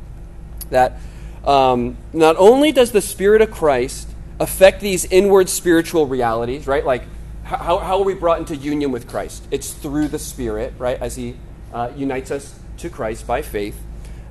[0.70, 1.00] That
[1.46, 6.86] um, not only does the Spirit of Christ affect these inward spiritual realities, right?
[6.86, 7.04] Like,
[7.44, 9.48] how, how are we brought into union with Christ?
[9.50, 11.02] It's through the Spirit, right?
[11.02, 11.36] As He
[11.74, 13.80] uh, unites us to Christ by faith.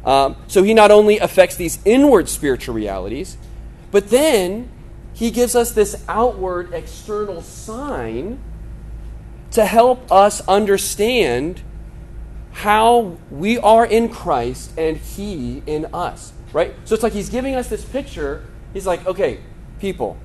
[0.05, 3.37] Um, so He not only affects these inward spiritual realities,
[3.91, 4.71] but then
[5.13, 8.39] He gives us this outward external sign
[9.51, 11.63] to help us understand
[12.53, 16.75] how we are in Christ and He in us, right?
[16.85, 18.45] So it's like He's giving us this picture.
[18.73, 19.41] He's like, okay,
[19.81, 20.17] people,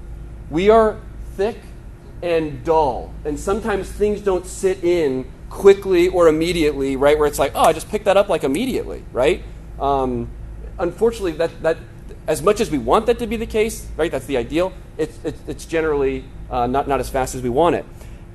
[0.50, 1.00] we are
[1.36, 1.58] thick
[2.22, 3.14] and dull.
[3.26, 7.20] And sometimes things don't sit in quickly or immediately, right?
[7.20, 9.44] Where it's like, oh, I just picked that up like immediately, right?
[9.80, 10.30] Um,
[10.80, 11.78] unfortunately, that, that
[12.26, 14.10] as much as we want that to be the case, right?
[14.10, 14.74] That's the ideal.
[14.98, 17.86] It's, it's, it's generally uh, not, not as fast as we want it.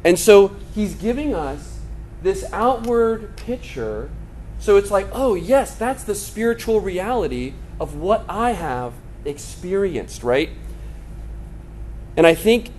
[0.04, 1.80] And so he's giving us
[2.22, 4.10] this outward picture.
[4.58, 8.92] So it's like, oh, yes, that's the spiritual reality of what I have
[9.24, 10.50] experienced, right?
[12.16, 12.70] And I think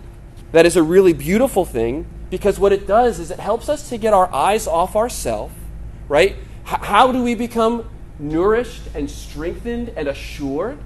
[0.52, 3.98] that is a really beautiful thing because what it does is it helps us to
[3.98, 5.54] get our eyes off ourselves,
[6.08, 6.36] right?
[6.68, 10.80] H- how do we become nourished and strengthened and assured?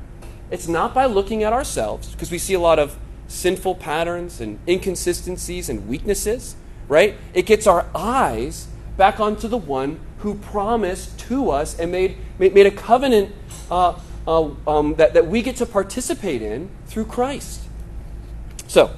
[0.49, 4.59] It's not by looking at ourselves because we see a lot of sinful patterns and
[4.67, 6.55] inconsistencies and weaknesses,
[6.87, 7.15] right?
[7.33, 12.53] It gets our eyes back onto the one who promised to us and made, made,
[12.53, 13.33] made a covenant
[13.71, 17.61] uh, uh, um, that, that we get to participate in through Christ.
[18.67, 18.91] So,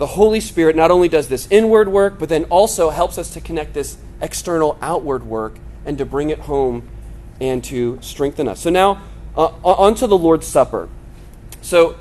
[0.00, 3.40] the Holy Spirit not only does this inward work, but then also helps us to
[3.40, 6.88] connect this external outward work and to bring it home
[7.38, 8.60] and to strengthen us.
[8.60, 9.02] So, now
[9.36, 10.88] uh, on to the Lord's Supper.
[11.60, 11.96] So,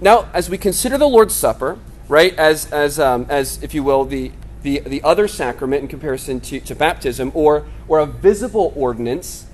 [0.00, 4.04] now as we consider the Lord's Supper, right, as, as, um, as if you will,
[4.04, 9.46] the, the, the other sacrament in comparison to, to baptism, or, or a visible ordinance,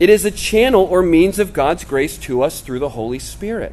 [0.00, 3.72] it is a channel or means of God's grace to us through the Holy Spirit.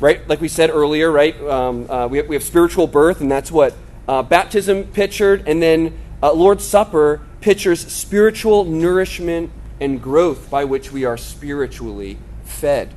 [0.00, 0.26] Right?
[0.28, 1.38] Like we said earlier, right?
[1.42, 3.74] Um, uh, we, have, we have spiritual birth, and that's what
[4.08, 10.92] uh, baptism pictured, and then uh, Lord's Supper pictures spiritual nourishment and growth by which
[10.92, 12.94] we are spiritually fed.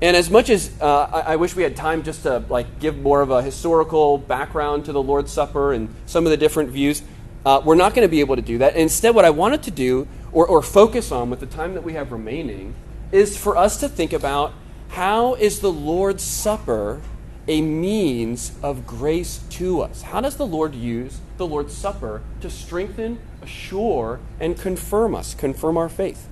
[0.00, 2.98] And as much as uh, I, I, wish we had time just to like give
[2.98, 7.02] more of a historical background to the Lord's Supper and some of the different views,
[7.46, 8.76] uh, we're not going to be able to do that.
[8.76, 11.94] Instead, what I wanted to do or, or focus on with the time that we
[11.94, 12.74] have remaining
[13.12, 14.52] is for us to think about
[14.94, 17.00] how is the Lord's Supper
[17.48, 20.02] a means of grace to us?
[20.02, 25.76] How does the Lord use the Lord's Supper to strengthen, assure, and confirm us, confirm
[25.76, 26.28] our faith?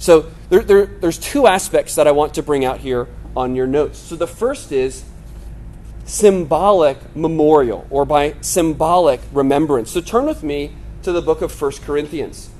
[0.00, 3.68] So there, there, there's two aspects that I want to bring out here on your
[3.68, 4.00] notes.
[4.00, 5.04] So the first is
[6.04, 9.92] symbolic memorial or by symbolic remembrance.
[9.92, 12.50] So turn with me to the book of 1 Corinthians.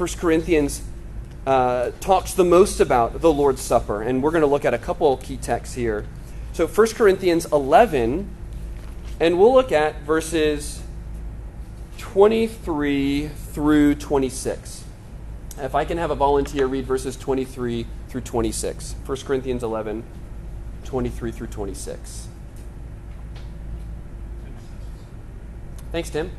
[0.00, 0.80] First Corinthians
[1.46, 4.78] uh, talks the most about the Lord's Supper, and we're going to look at a
[4.78, 6.06] couple key texts here.
[6.54, 8.26] So 1 Corinthians 11,
[9.20, 10.80] and we'll look at verses
[11.98, 14.84] 23 through 26.
[15.58, 18.94] If I can have a volunteer read verses 23 through 26.
[19.04, 20.02] 1 Corinthians 11,
[20.84, 22.26] 23 through 26.
[25.92, 26.30] Thanks, Tim.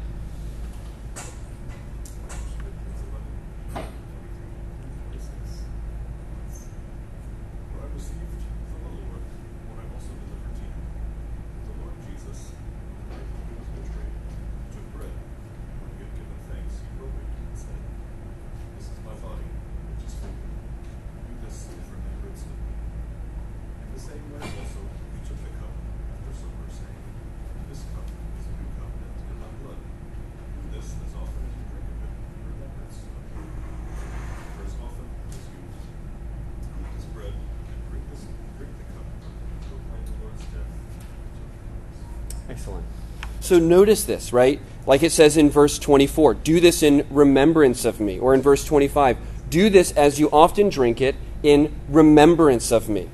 [43.52, 44.62] So notice this, right?
[44.86, 48.18] Like it says in verse 24 do this in remembrance of me.
[48.18, 49.18] Or in verse 25
[49.50, 53.10] do this as you often drink it in remembrance of me.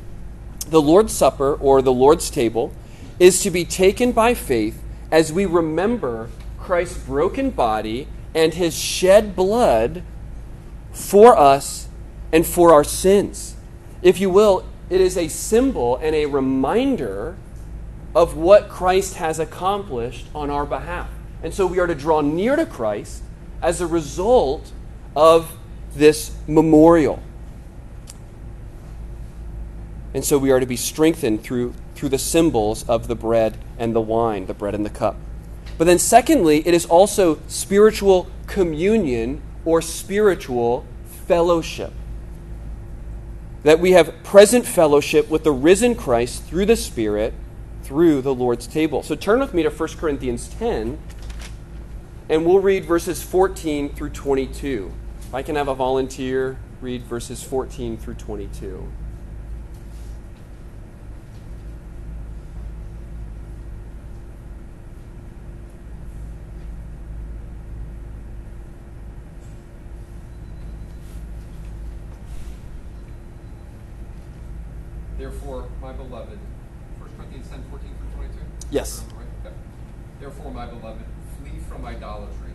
[0.68, 2.72] The Lord's Supper, or the Lord's table,
[3.18, 9.36] is to be taken by faith as we remember Christ's broken body and his shed
[9.36, 10.04] blood
[10.92, 11.88] for us
[12.32, 13.56] and for our sins.
[14.04, 17.38] If you will, it is a symbol and a reminder
[18.16, 21.10] of what Christ has accomplished on our behalf.
[21.44, 23.24] And so we are to draw near to Christ
[23.62, 24.72] as a result
[25.16, 25.52] of
[25.96, 27.22] this memorial.
[30.14, 33.96] And so we are to be strengthened through, through the symbols of the bread and
[33.96, 35.16] the wine, the bread and the cup.
[35.78, 40.86] But then, secondly, it is also spiritual communion or spiritual
[41.28, 41.94] fellowship.
[43.64, 47.34] That we have present fellowship with the risen Christ through the Spirit
[47.88, 49.02] through the Lord's table.
[49.02, 51.00] So turn with me to 1 Corinthians 10,
[52.30, 54.92] and we'll read verses 14 through 22.
[55.22, 58.92] If I can have a volunteer read verses 14 through 22.
[75.18, 76.38] Therefore, my beloved,
[77.00, 78.40] 1 Corinthians 10, 14 through 22?
[78.70, 79.04] Yes.
[79.16, 79.26] Right?
[79.46, 79.56] Okay.
[80.20, 81.04] Therefore, my beloved,
[81.40, 82.52] flee from idolatry.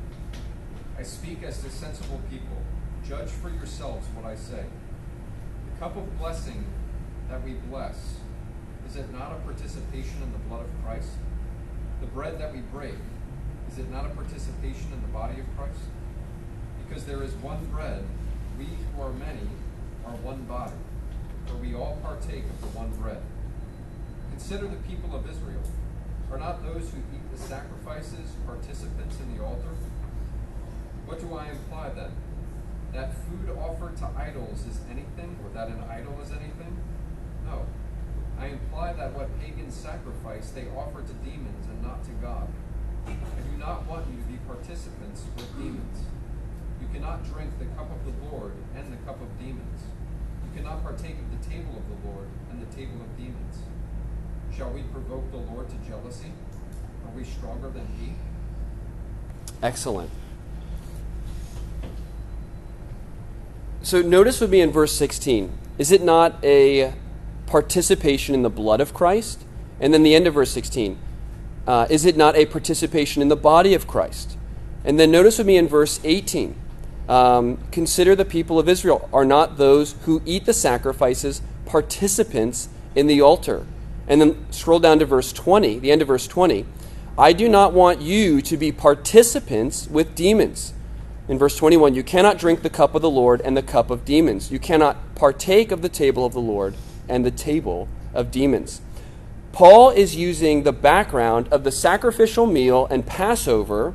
[0.99, 2.63] I speak as to sensible people.
[3.07, 4.65] Judge for yourselves what I say.
[4.65, 6.65] The cup of blessing
[7.29, 8.17] that we bless,
[8.89, 11.09] is it not a participation in the blood of Christ?
[12.01, 12.95] The bread that we break,
[13.71, 15.81] is it not a participation in the body of Christ?
[16.87, 18.05] Because there is one bread,
[18.59, 19.49] we who are many
[20.07, 20.73] are one body,
[21.47, 23.23] for we all partake of the one bread.
[24.31, 25.63] Consider the people of Israel.
[26.31, 29.75] Are not those who eat the sacrifices participants in the altar?
[31.07, 32.11] What do I imply then?
[32.93, 36.77] That food offered to idols is anything, or that an idol is anything?
[37.47, 37.67] No.
[38.39, 42.49] I imply that what pagans sacrifice they offer to demons and not to God.
[43.07, 46.05] I do not want you to be participants with demons.
[46.81, 49.83] You cannot drink the cup of the Lord and the cup of demons.
[50.45, 53.63] You cannot partake of the table of the Lord and the table of demons.
[54.57, 56.33] Shall we provoke the Lord to jealousy?
[57.07, 58.13] Are we stronger than he?
[59.63, 60.11] Excellent.
[63.83, 66.93] So notice with me in verse 16 is it not a
[67.47, 69.45] participation in the blood of Christ?
[69.81, 70.99] And then the end of verse 16
[71.67, 74.37] uh, is it not a participation in the body of Christ?
[74.85, 76.55] And then notice with me in verse 18
[77.09, 83.07] um, consider the people of Israel are not those who eat the sacrifices participants in
[83.07, 83.67] the altar.
[84.09, 86.67] And then scroll down to verse 20, the end of verse 20.
[87.17, 90.73] I do not want you to be participants with demons.
[91.29, 94.05] In verse 21, you cannot drink the cup of the Lord and the cup of
[94.05, 94.51] demons.
[94.51, 96.75] You cannot partake of the table of the Lord
[97.09, 98.81] and the table of demons.
[99.53, 103.95] Paul is using the background of the sacrificial meal and Passover,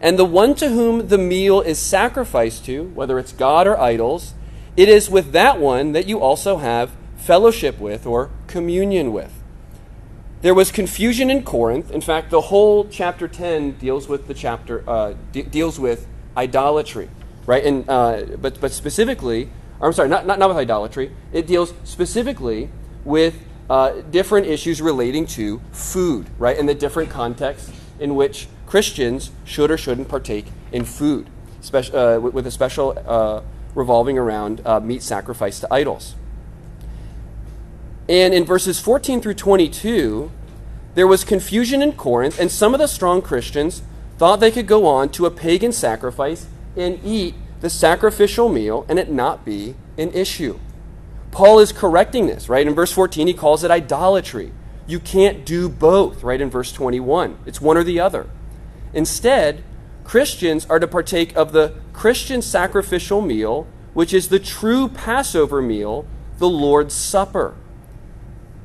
[0.00, 4.34] and the one to whom the meal is sacrificed to, whether it's God or idols,
[4.76, 6.90] it is with that one that you also have
[7.26, 9.32] fellowship with or communion with.
[10.42, 11.90] There was confusion in Corinth.
[11.90, 16.06] In fact, the whole chapter 10 deals with the chapter uh, de- deals with
[16.36, 17.10] idolatry,
[17.44, 17.64] right?
[17.64, 19.50] And uh, but but specifically,
[19.80, 21.10] I'm sorry, not, not not with idolatry.
[21.32, 22.70] It deals specifically
[23.04, 23.34] with
[23.68, 26.56] uh, different issues relating to food, right?
[26.56, 31.28] And the different contexts in which Christians should or shouldn't partake in food,
[31.60, 33.40] special, uh, with, with, a special uh,
[33.74, 36.14] revolving around uh, meat sacrificed to idols.
[38.08, 40.30] And in verses 14 through 22,
[40.94, 43.82] there was confusion in Corinth, and some of the strong Christians
[44.16, 46.46] thought they could go on to a pagan sacrifice
[46.76, 50.58] and eat the sacrificial meal and it not be an issue.
[51.30, 52.66] Paul is correcting this, right?
[52.66, 54.52] In verse 14, he calls it idolatry.
[54.86, 56.40] You can't do both, right?
[56.40, 58.28] In verse 21, it's one or the other.
[58.94, 59.62] Instead,
[60.04, 66.06] Christians are to partake of the Christian sacrificial meal, which is the true Passover meal,
[66.38, 67.56] the Lord's Supper.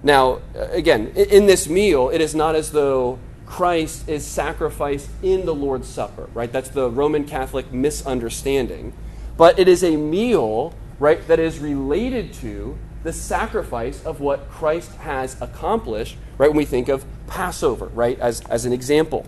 [0.03, 5.45] Now, uh, again, in this meal, it is not as though Christ is sacrificed in
[5.45, 6.51] the Lord's Supper, right?
[6.51, 8.93] That's the Roman Catholic misunderstanding.
[9.37, 14.95] But it is a meal, right, that is related to the sacrifice of what Christ
[14.97, 19.25] has accomplished, right, when we think of Passover, right, as, as an example.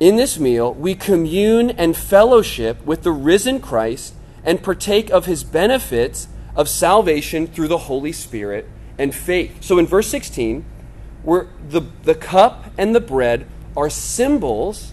[0.00, 5.44] In this meal, we commune and fellowship with the risen Christ and partake of his
[5.44, 9.62] benefits of salvation through the Holy Spirit and faith.
[9.62, 10.64] So in verse 16,
[11.22, 13.46] where the, the cup and the bread
[13.76, 14.92] are symbols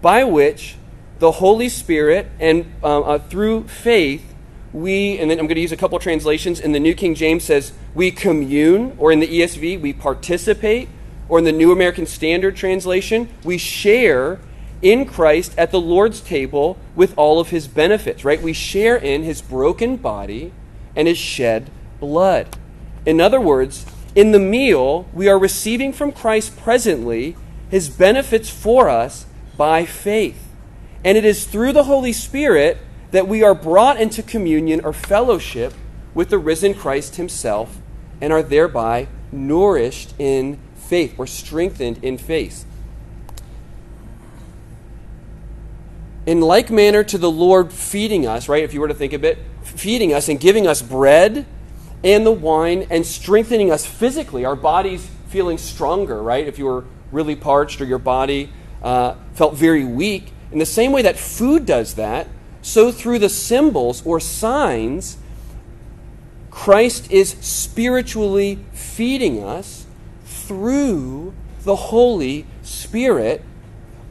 [0.00, 0.76] by which
[1.18, 4.34] the Holy Spirit and uh, uh, through faith,
[4.72, 6.58] we, and then I'm going to use a couple translations.
[6.58, 10.88] In the New King James says, we commune, or in the ESV, we participate,
[11.28, 14.40] or in the New American Standard Translation, we share
[14.80, 18.42] in Christ at the Lord's table with all of his benefits, right?
[18.42, 20.52] We share in his broken body
[20.96, 21.70] and his shed
[22.00, 22.56] blood.
[23.06, 27.36] In other words, in the meal, we are receiving from Christ presently
[27.70, 29.26] his benefits for us
[29.56, 30.48] by faith.
[31.04, 32.78] And it is through the Holy Spirit
[33.10, 35.74] that we are brought into communion or fellowship
[36.14, 37.78] with the risen Christ himself
[38.20, 42.66] and are thereby nourished in faith or strengthened in faith.
[46.24, 48.62] In like manner to the Lord feeding us, right?
[48.62, 51.46] If you were to think of it, feeding us and giving us bread
[52.04, 56.46] and the wine and strengthening us physically, our bodies feeling stronger, right?
[56.46, 58.52] If you were really parched or your body
[58.82, 62.28] uh, felt very weak, in the same way that food does that,
[62.60, 65.16] so through the symbols or signs,
[66.50, 69.86] Christ is spiritually feeding us
[70.24, 71.32] through
[71.64, 73.42] the Holy Spirit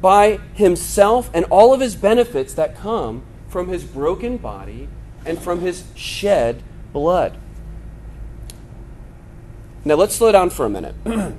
[0.01, 4.89] by himself and all of his benefits that come from his broken body
[5.25, 7.37] and from his shed blood.
[9.85, 10.95] Now let's slow down for a minute.
[11.05, 11.35] right,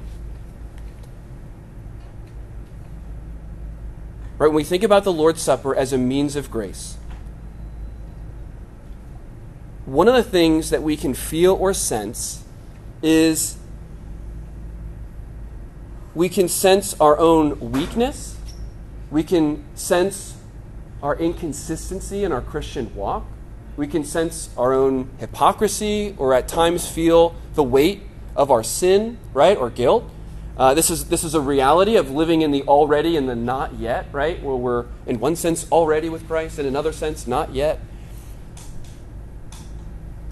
[4.39, 6.97] when we think about the Lord's Supper as a means of grace,
[9.85, 12.45] one of the things that we can feel or sense
[13.03, 13.57] is
[16.15, 18.37] we can sense our own weakness,
[19.13, 20.35] we can sense
[21.03, 23.25] our inconsistency in our Christian walk,
[23.77, 28.03] we can sense our own hypocrisy, or at times feel the weight
[28.35, 30.11] of our sin, right, or guilt.
[30.57, 33.75] Uh, this, is, this is a reality of living in the already and the not
[33.75, 34.43] yet, right?
[34.43, 37.81] Where we're, in one sense, already with Christ, in another sense, not yet.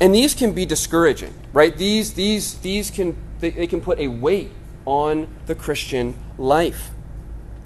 [0.01, 1.77] And these can be discouraging, right?
[1.77, 4.51] These, these, these can, they, they can put a weight
[4.87, 6.91] on the Christian life,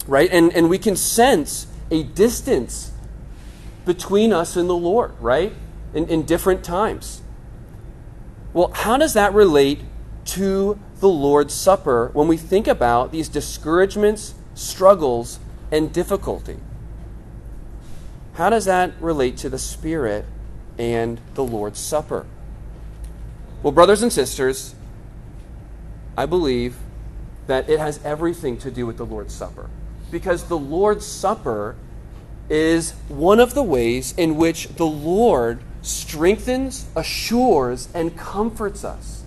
[0.07, 0.31] right?
[0.31, 2.93] And, and we can sense a distance
[3.85, 5.53] between us and the Lord, right?
[5.93, 7.23] In, in different times.
[8.53, 9.81] Well, how does that relate
[10.27, 15.39] to the Lord's Supper when we think about these discouragements, struggles,
[15.71, 16.57] and difficulty?
[18.35, 20.25] How does that relate to the Spirit
[20.79, 22.27] and the Lord's Supper?
[23.63, 24.75] Well, brothers and sisters,
[26.17, 26.77] I believe
[27.47, 29.69] that it has everything to do with the Lord's Supper.
[30.15, 31.75] Because the Lord's Supper
[32.49, 39.25] is one of the ways in which the Lord strengthens, assures, and comforts us.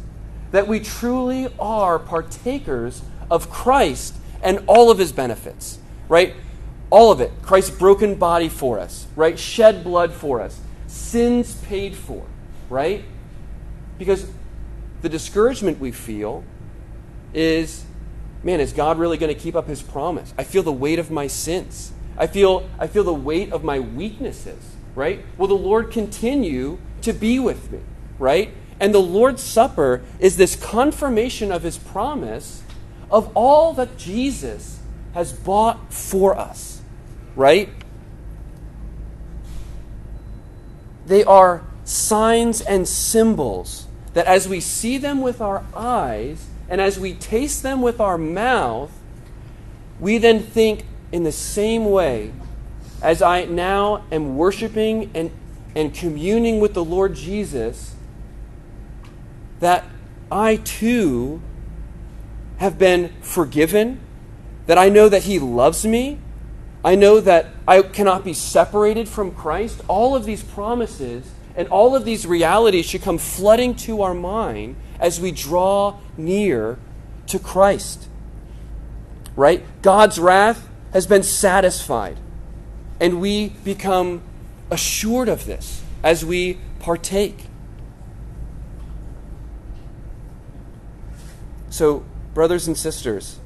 [0.52, 5.78] That we truly are partakers of Christ and all of his benefits,
[6.08, 6.36] right?
[6.90, 7.34] All of it.
[7.42, 9.38] Christ's broken body for us, right?
[9.38, 10.58] Shed blood for us,
[10.88, 12.26] sins paid for,
[12.70, 13.04] right?
[13.98, 14.26] Because
[15.02, 16.46] the discouragement we feel
[17.34, 17.84] is
[18.44, 20.34] man, is God really going to keep up his promise?
[20.38, 21.92] I feel the weight of my sins.
[22.18, 25.24] I feel, I feel the weight of my weaknesses, right?
[25.38, 27.80] Will the Lord continue to be with me,
[28.18, 28.54] right?
[28.80, 32.64] And the Lord's Supper is this confirmation of his promise
[33.10, 34.80] of all that Jesus
[35.14, 36.82] has bought for us,
[37.36, 37.70] right?
[41.06, 46.99] They are signs and symbols that as we see them with our eyes and as
[46.99, 48.91] we taste them with our mouth,
[49.99, 52.32] we then think in the same way
[53.01, 55.32] as I now am worshiping and,
[55.76, 57.95] and communing with the Lord Jesus,
[59.59, 59.86] that
[60.32, 61.41] I too
[62.57, 63.99] have been forgiven,
[64.65, 66.20] that I know that He loves me,
[66.84, 69.82] I know that I cannot be separated from Christ.
[69.88, 74.76] All of these promises and all of these realities should come flooding to our mind
[75.00, 76.78] as we draw near
[77.28, 78.08] to Christ.
[79.36, 79.64] Right?
[79.82, 82.18] God's wrath has been satisfied,
[83.00, 84.22] and we become
[84.72, 87.45] assured of this as we partake.
[91.70, 93.39] So, brothers and sisters,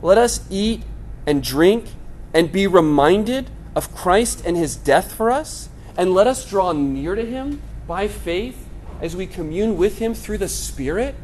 [0.00, 0.82] let us eat
[1.26, 1.86] and drink
[2.32, 7.14] and be reminded of Christ and his death for us, and let us draw near
[7.14, 8.67] to him by faith
[9.00, 11.14] as we commune with Him through the Spirit,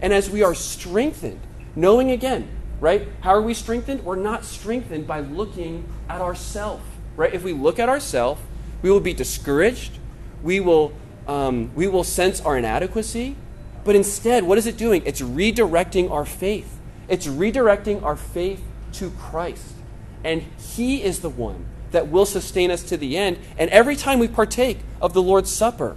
[0.00, 1.40] and as we are strengthened,
[1.74, 2.48] knowing again,
[2.80, 3.08] right?
[3.20, 4.04] How are we strengthened?
[4.04, 6.84] We're not strengthened by looking at ourselves,
[7.16, 7.32] right?
[7.32, 8.40] If we look at ourselves,
[8.82, 9.98] we will be discouraged.
[10.42, 10.92] We will,
[11.26, 13.36] um, we will sense our inadequacy.
[13.84, 15.02] But instead, what is it doing?
[15.04, 16.78] It's redirecting our faith.
[17.08, 18.62] It's redirecting our faith
[18.94, 19.74] to Christ.
[20.22, 23.38] And He is the one that will sustain us to the end.
[23.56, 25.96] And every time we partake of the Lord's Supper,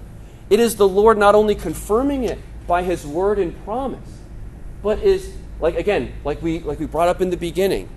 [0.51, 2.37] it is the Lord not only confirming it
[2.67, 4.19] by his word and promise,
[4.83, 7.87] but is like again, like we like we brought up in the beginning,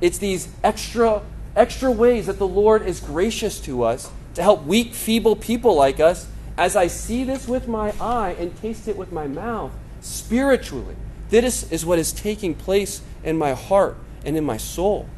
[0.00, 1.22] it's these extra
[1.56, 5.98] extra ways that the Lord is gracious to us to help weak, feeble people like
[5.98, 10.94] us as I see this with my eye and taste it with my mouth spiritually.
[11.30, 15.08] This is what is taking place in my heart and in my soul.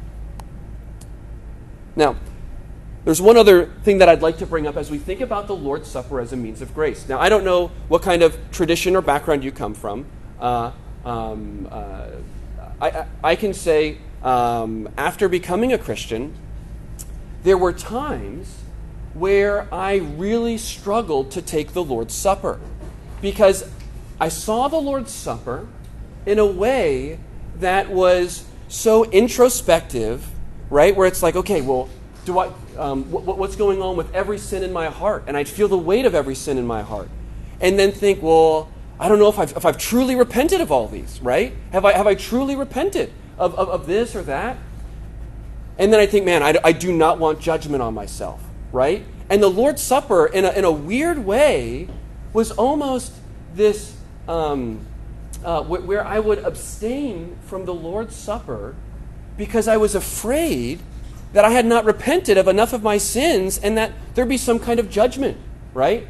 [1.95, 2.15] Now,
[3.07, 5.55] there's one other thing that I'd like to bring up as we think about the
[5.55, 7.07] Lord's Supper as a means of grace.
[7.07, 10.05] Now, I don't know what kind of tradition or background you come from.
[10.41, 10.73] Uh,
[11.05, 12.07] um, uh,
[12.81, 16.35] I, I, can say, um, after becoming a Christian,
[17.43, 18.53] there were times
[19.13, 22.59] where I really struggled to take the Lord's Supper
[23.21, 23.71] because
[24.19, 25.65] I saw the Lord's Supper
[26.25, 27.19] in a way
[27.61, 30.27] that was so introspective,
[30.69, 30.93] right?
[30.93, 31.87] Where it's like, okay, well,
[32.27, 35.23] do I, um, what, what's going on with every sin in my heart?
[35.27, 37.07] And I'd feel the weight of every sin in my heart.
[37.61, 38.69] And then think, well,
[38.99, 41.53] I don't know if I've, if I've truly repented of all these, right?
[41.71, 44.57] Have I, have I truly repented of, of, of this or that?
[45.77, 49.05] And then I think, man, I, I do not want judgment on myself, right?
[49.29, 51.87] And the Lord's Supper, in a, in a weird way,
[52.33, 53.13] was almost
[53.55, 53.95] this
[54.27, 54.85] um,
[55.45, 58.75] uh, wh- where I would abstain from the Lord's Supper
[59.37, 60.81] because I was afraid
[61.33, 64.59] that I had not repented of enough of my sins and that there'd be some
[64.59, 65.37] kind of judgment,
[65.73, 66.07] right?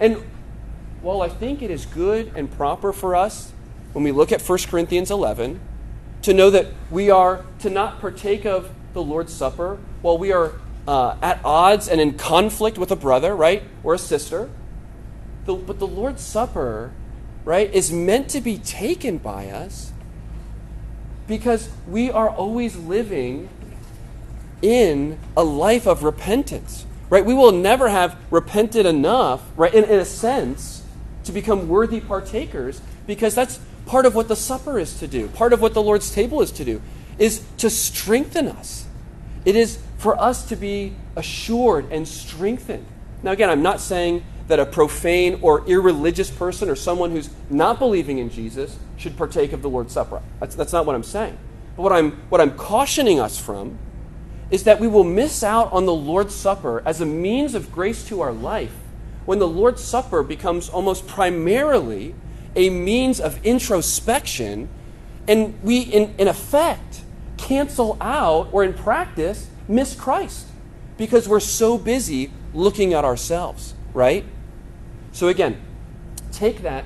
[0.00, 0.22] And
[1.02, 3.52] while I think it is good and proper for us
[3.92, 5.60] when we look at 1 Corinthians 11
[6.22, 10.52] to know that we are to not partake of the Lord's Supper while we are
[10.86, 14.50] uh, at odds and in conflict with a brother, right, or a sister.
[15.44, 16.92] The, but the Lord's Supper,
[17.44, 19.92] right, is meant to be taken by us
[21.26, 23.48] because we are always living
[24.64, 27.24] in a life of repentance, right?
[27.24, 30.82] We will never have repented enough, right, in, in a sense,
[31.24, 35.52] to become worthy partakers because that's part of what the supper is to do, part
[35.52, 36.80] of what the Lord's table is to do,
[37.18, 38.86] is to strengthen us.
[39.44, 42.86] It is for us to be assured and strengthened.
[43.22, 47.78] Now, again, I'm not saying that a profane or irreligious person or someone who's not
[47.78, 50.22] believing in Jesus should partake of the Lord's Supper.
[50.40, 51.36] That's, that's not what I'm saying.
[51.76, 53.78] But what I'm, what I'm cautioning us from
[54.50, 58.06] is that we will miss out on the Lord's Supper as a means of grace
[58.08, 58.74] to our life
[59.24, 62.14] when the Lord's Supper becomes almost primarily
[62.54, 64.68] a means of introspection
[65.26, 67.02] and we, in, in effect,
[67.36, 70.46] cancel out or in practice miss Christ
[70.98, 74.24] because we're so busy looking at ourselves, right?
[75.12, 75.60] So, again,
[76.30, 76.84] take that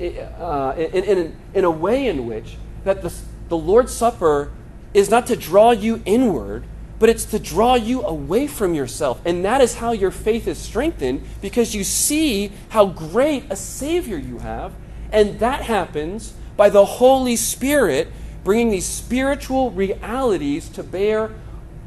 [0.00, 3.14] uh, in, in, in a way in which that the,
[3.48, 4.50] the Lord's Supper
[4.92, 6.64] is not to draw you inward,
[6.98, 9.20] but it's to draw you away from yourself.
[9.24, 14.16] And that is how your faith is strengthened because you see how great a Savior
[14.16, 14.72] you have.
[15.10, 18.08] And that happens by the Holy Spirit
[18.44, 21.32] bringing these spiritual realities to bear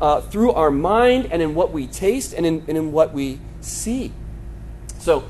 [0.01, 3.39] uh, through our mind and in what we taste and in, and in what we
[3.61, 4.11] see.
[4.99, 5.23] So,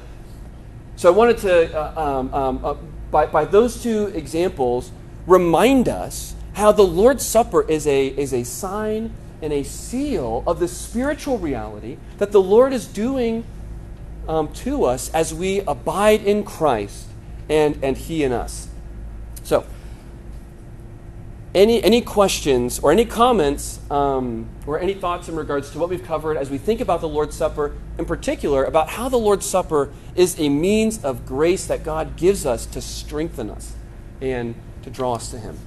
[0.96, 2.74] so I wanted to, uh, um, um, uh,
[3.12, 4.92] by, by those two examples,
[5.26, 10.60] remind us how the Lord's Supper is a, is a sign and a seal of
[10.60, 13.44] the spiritual reality that the Lord is doing
[14.28, 17.08] um, to us as we abide in Christ
[17.50, 18.68] and, and He in us.
[19.44, 19.66] So,
[21.56, 26.04] any, any questions or any comments um, or any thoughts in regards to what we've
[26.04, 29.92] covered as we think about the Lord's Supper, in particular, about how the Lord's Supper
[30.16, 33.74] is a means of grace that God gives us to strengthen us
[34.22, 35.58] and to draw us to Him?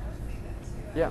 [0.00, 0.81] I would say that too.
[0.81, 1.10] I- Yeah.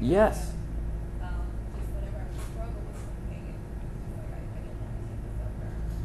[0.00, 0.52] Yes.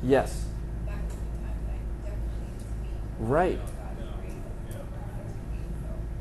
[0.04, 0.46] Yes.
[3.20, 3.60] Right.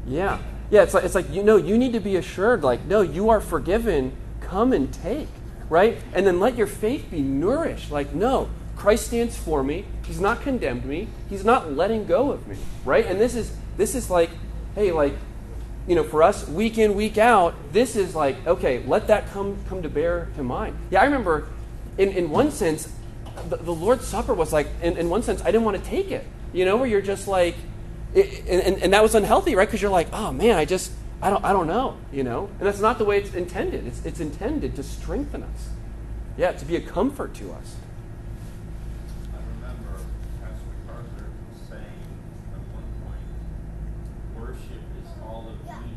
[0.07, 0.39] Yeah.
[0.71, 3.29] Yeah, it's like, it's like, you know, you need to be assured, like, no, you
[3.31, 4.17] are forgiven.
[4.41, 5.29] Come and take,
[5.69, 5.99] right?
[6.15, 7.91] And then let your faith be nourished.
[7.91, 9.85] Like, no, Christ stands for me.
[10.07, 11.09] He's not condemned me.
[11.29, 13.07] He's not letting go of me, right?
[13.07, 14.31] And this is, this is like,
[14.75, 15.15] hey, like,
[15.89, 19.57] you know, for us, week in, week out, this is like, okay, let that come,
[19.69, 20.77] come to bear to mind.
[20.91, 21.49] Yeah, I remember
[21.97, 22.93] in, in one sense,
[23.49, 26.11] the, the Lord's Supper was like, in, in one sense, I didn't want to take
[26.11, 26.27] it.
[26.53, 27.55] You know, where you're just like,
[28.15, 29.69] it, and, and that was unhealthy, right?
[29.69, 30.91] Because you're like, oh man, I just,
[31.23, 32.49] I don't, I don't know, you know?
[32.59, 33.87] And that's not the way it's intended.
[33.87, 35.71] It's, it's intended to strengthen us.
[36.37, 37.77] Yeah, to be a comfort to us.
[39.33, 39.99] I remember
[40.43, 41.27] Pastor MacArthur
[41.69, 42.05] saying
[42.53, 43.25] at one point,
[44.37, 45.97] worship is all of me,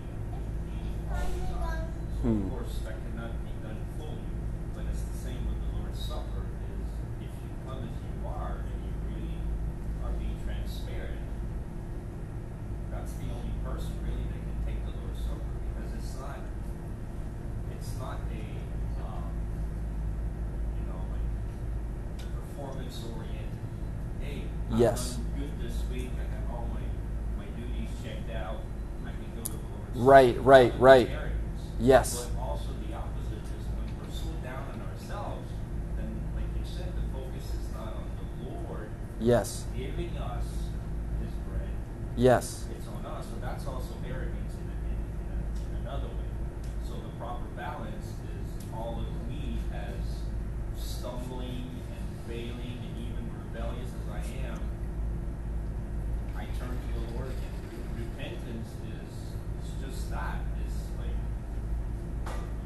[0.65, 1.59] meaning all the
[2.19, 2.43] Hmm.
[2.47, 4.27] of course, that cannot be done fully,
[4.75, 6.83] but it's the same with the Lord's Supper, is
[7.23, 9.39] if you come as you are and you really
[10.03, 11.23] are being transparent,
[12.91, 16.43] that's the only person really that can take the Lord's Supper, because it's not,
[17.71, 18.43] it's not a,
[18.99, 19.31] um,
[20.75, 21.23] you know, like,
[22.35, 23.47] performance oriented.
[24.19, 24.43] Hey,
[24.75, 25.15] I've Yes.
[25.15, 26.11] done good this week.
[26.19, 26.83] I have all my,
[27.39, 28.59] my duties checked out.
[29.07, 31.21] I can go to the Lord's Right, right, right, All right.
[31.21, 31.61] areas.
[31.79, 32.25] Yes.
[32.33, 35.45] But also the opposite is when we're so down on ourselves,
[35.97, 38.89] then like you said, the focus is not on the Lord
[39.21, 39.65] Yes.
[39.77, 40.45] giving us
[41.21, 41.69] his bread.
[42.17, 42.65] Yes.
[42.75, 43.25] It's on us.
[43.29, 46.29] So that's also arrogance in, in, in, a, in another way.
[46.89, 50.25] So the proper balance is all of me as
[50.73, 54.59] stumbling and failing and even rebellious as I am,
[56.35, 57.53] I turn to the Lord again.
[57.93, 59.13] Repentance is
[59.59, 60.39] it's just that.
[60.65, 61.15] It's like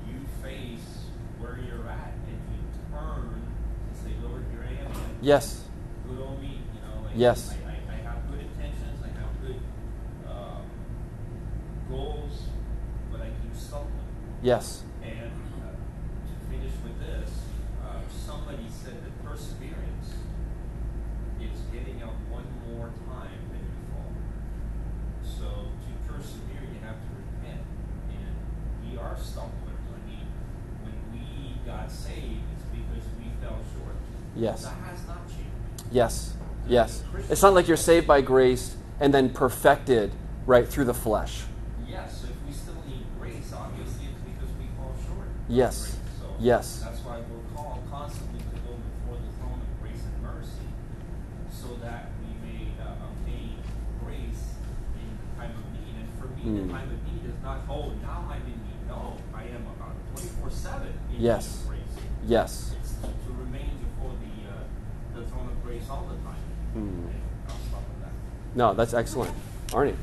[0.07, 5.12] you face where you're at and you turn and say, Lord, here I am again
[5.23, 5.63] Yes.
[6.05, 7.55] good on me, you know, like Yes.
[7.55, 9.55] I, I, I have good intentions, I have good
[10.27, 10.67] um,
[13.55, 13.89] someone.
[14.41, 14.83] Yes.
[15.01, 15.31] And
[15.63, 15.71] uh,
[16.27, 17.31] to finish with this,
[17.81, 20.11] uh, somebody said that perseverance
[21.39, 24.11] is getting up one more time than you fall.
[25.23, 27.63] So to persevere, you have to repent.
[28.11, 28.35] And
[28.83, 29.87] we are stumblers.
[29.87, 30.27] I mean,
[30.83, 33.95] when we got saved, it's because we fell short.
[34.35, 34.63] Yes.
[34.63, 35.82] That has not changed.
[35.93, 36.33] Yes.
[36.67, 37.03] Yes.
[37.29, 40.11] It's not like you're saved by grace and then perfected
[40.47, 41.43] right through the flesh.
[41.87, 45.27] Yes, so if we still need grace, obviously it's because we fall short.
[45.47, 45.95] Yes.
[46.19, 46.81] So Yes.
[46.83, 50.65] That's why we're called constantly to go before the throne of grace and mercy,
[51.53, 53.61] so that we may uh, obtain
[54.03, 54.57] grace
[54.97, 55.93] in the time of need.
[56.01, 56.67] And for me, Mm.
[56.67, 58.81] the time of need is not, oh, now I'm in need.
[58.89, 61.45] No, I am about 24 7 in Yes.
[61.45, 61.93] need of grace.
[62.25, 62.51] Yes.
[62.81, 65.21] It's to, to remain before the, uh,
[65.79, 66.35] the throne of grace all the time.
[66.75, 67.07] Mm.
[67.07, 68.55] And I'll stop with that.
[68.55, 69.33] No, that's excellent.
[69.69, 69.95] Arnie.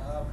[0.00, 0.26] Um,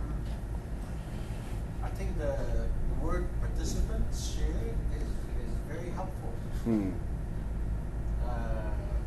[1.84, 6.34] I think the, the word participant, share, is, is very helpful.
[6.64, 6.92] Hmm.
[8.26, 8.30] Uh,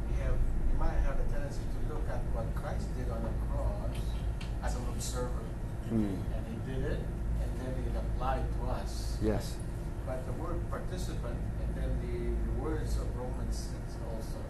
[0.08, 0.34] we have,
[0.72, 3.96] we might have a tendency to look at what Christ did on the cross
[4.62, 5.44] as an observer.
[5.88, 6.16] Hmm.
[6.32, 7.00] And he did it,
[7.42, 9.18] and then it applied to us.
[9.22, 9.56] Yes.
[10.06, 14.40] But the word participant, and then the, the words of Romans 6 also,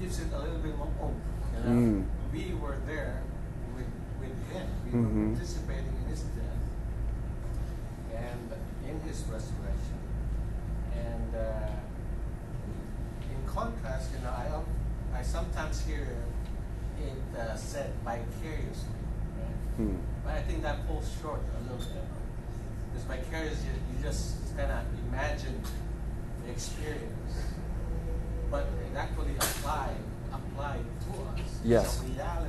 [0.00, 1.14] gives it a little bit more hope.
[1.56, 1.76] You know?
[1.76, 2.04] Mm.
[2.32, 3.22] We were there
[3.76, 3.86] with,
[4.20, 4.66] with him.
[4.86, 5.30] We Mhm.
[5.30, 6.64] were participating in his death
[8.14, 8.52] and
[8.88, 9.98] in his resurrection.
[10.94, 11.76] And uh,
[13.30, 16.16] in contrast, you know, I, I sometimes hear
[17.00, 18.96] it uh, said vicariously.
[19.38, 19.56] Right?
[19.76, 19.96] Hmm.
[20.24, 22.04] But I think that falls short a little bit.
[22.92, 25.60] Because vicarious, you, you just kind of imagine
[26.44, 27.34] the experience.
[28.50, 29.96] But it actually applied,
[30.32, 31.60] applied to us.
[31.64, 32.02] Yes.
[32.02, 32.48] Reality,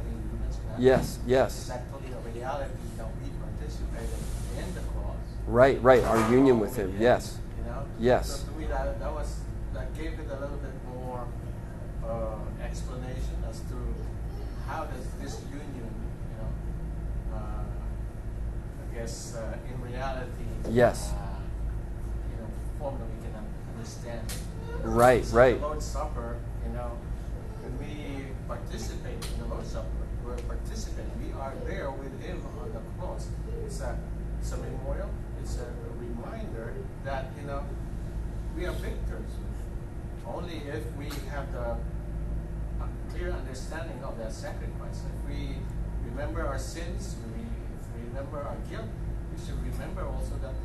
[0.69, 0.79] that.
[0.79, 1.69] Yes, It's yes.
[1.69, 4.09] actually a reality that we participated
[4.57, 5.17] in the cross.
[5.47, 6.03] Right, right.
[6.03, 6.95] Our union with Him.
[6.99, 7.37] Yes.
[7.59, 7.85] You know?
[7.99, 8.39] Yes.
[8.41, 9.39] So to me, that, that was,
[9.73, 11.27] that gave it a little bit more
[12.03, 13.77] uh, explanation as to
[14.67, 15.69] how does this union,
[16.31, 20.31] you know, uh, I guess uh, in reality,
[20.69, 21.11] Yes.
[21.11, 21.15] uh,
[22.31, 22.49] you know,
[22.79, 23.45] form that we can
[23.75, 24.25] understand.
[24.83, 25.59] Right, So right.
[25.59, 26.97] The Lord's Supper, you know,
[27.61, 29.87] when we participate in the Lord's Supper,
[30.25, 31.11] we're participating.
[31.21, 33.27] We are there with Him on the cross.
[33.65, 33.97] It's a,
[34.39, 35.09] it's a memorial.
[35.41, 35.67] It's a
[35.99, 36.73] reminder
[37.05, 37.63] that you know
[38.57, 39.31] we are victors.
[40.25, 41.77] Only if we have the
[42.81, 45.01] a clear understanding of that sacrifice.
[45.05, 45.55] If we
[46.09, 48.89] remember our sins, we, if we remember our guilt,
[49.31, 50.55] we should remember also that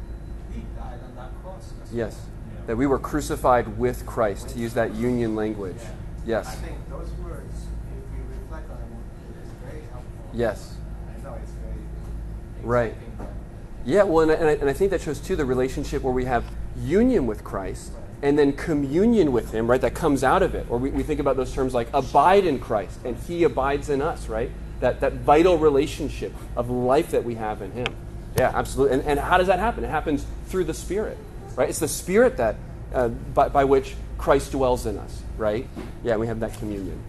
[0.55, 1.73] He died on that cross.
[1.93, 2.21] Yes.
[2.67, 5.77] That we were crucified with Christ, to use that union language.
[6.25, 6.39] Yeah.
[6.39, 6.57] I Yes.
[6.57, 8.89] think those words, if we reflect on them,
[9.31, 10.11] it is very helpful.
[10.33, 10.75] Yes.
[11.09, 12.95] I know it's very Right.
[13.85, 16.13] Yeah, well, and I, and I- and I think that shows too the relationship where
[16.13, 16.43] we have
[16.77, 19.81] union with Christ and then communion with Him, right?
[19.81, 20.67] That comes out of it.
[20.69, 24.03] Or we, we think about those terms like abide in Christ and He abides in
[24.03, 24.51] us, right?
[24.81, 27.95] That, that vital relationship of life that we have in Him.
[28.37, 28.99] Yeah, absolutely.
[28.99, 29.85] And, and how does that happen?
[29.85, 31.17] It happens through the Spirit,
[31.57, 31.69] right?
[31.69, 32.55] It's the Spirit that
[32.93, 35.67] uh, by, by which Christ dwells in us, right?
[36.05, 37.01] Yeah, we have that communion.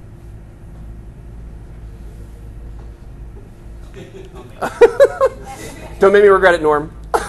[6.00, 6.94] Don't make me regret it, Norm.
[7.14, 7.20] to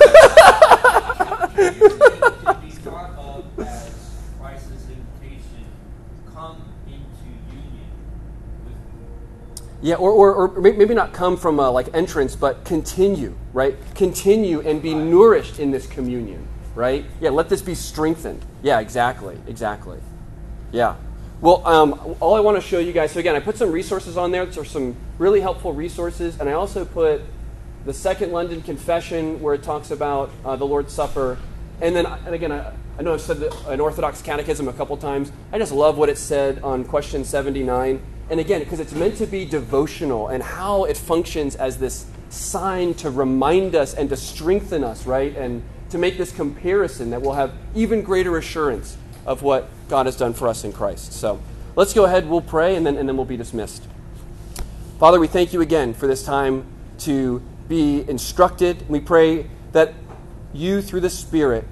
[2.62, 3.90] be thought of as
[4.38, 5.64] Christ's invitation,
[6.34, 7.88] come into union
[8.64, 8.78] with me.
[9.80, 13.74] Yeah, or, or, or maybe not come from a, like entrance, but continue, right?
[13.94, 16.46] Continue and be nourished in this communion,
[16.78, 17.04] right?
[17.20, 18.40] Yeah, let this be strengthened.
[18.62, 19.98] Yeah, exactly, exactly.
[20.70, 20.94] Yeah.
[21.40, 23.10] Well, um, all I want to show you guys.
[23.10, 24.46] So again, I put some resources on there.
[24.46, 27.22] There are some really helpful resources, and I also put
[27.84, 31.36] the Second London Confession, where it talks about uh, the Lord's Supper,
[31.80, 35.32] and then, and again, I, I know I've said an Orthodox Catechism a couple times.
[35.52, 38.00] I just love what it said on question seventy nine,
[38.30, 42.94] and again, because it's meant to be devotional and how it functions as this sign
[42.94, 47.34] to remind us and to strengthen us, right, and to make this comparison that we'll
[47.34, 51.12] have even greater assurance of what God has done for us in Christ.
[51.12, 51.40] So
[51.76, 53.86] let's go ahead, we'll pray, and then, and then we'll be dismissed.
[54.98, 56.64] Father, we thank you again for this time
[57.00, 58.88] to be instructed.
[58.88, 59.94] We pray that
[60.52, 61.64] you, through the Spirit,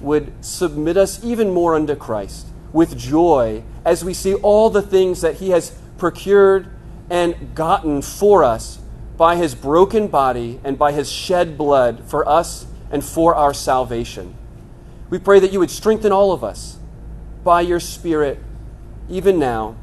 [0.00, 5.20] would submit us even more unto Christ with joy as we see all the things
[5.22, 6.68] that He has procured
[7.08, 8.78] and gotten for us
[9.16, 14.36] by His broken body and by His shed blood for us and for our salvation.
[15.10, 16.78] We pray that you would strengthen all of us
[17.42, 18.38] by your Spirit,
[19.10, 19.74] even now,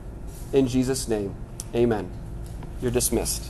[0.53, 1.36] in Jesus' name.
[1.76, 2.09] Amen.
[2.82, 3.43] You're dismissed.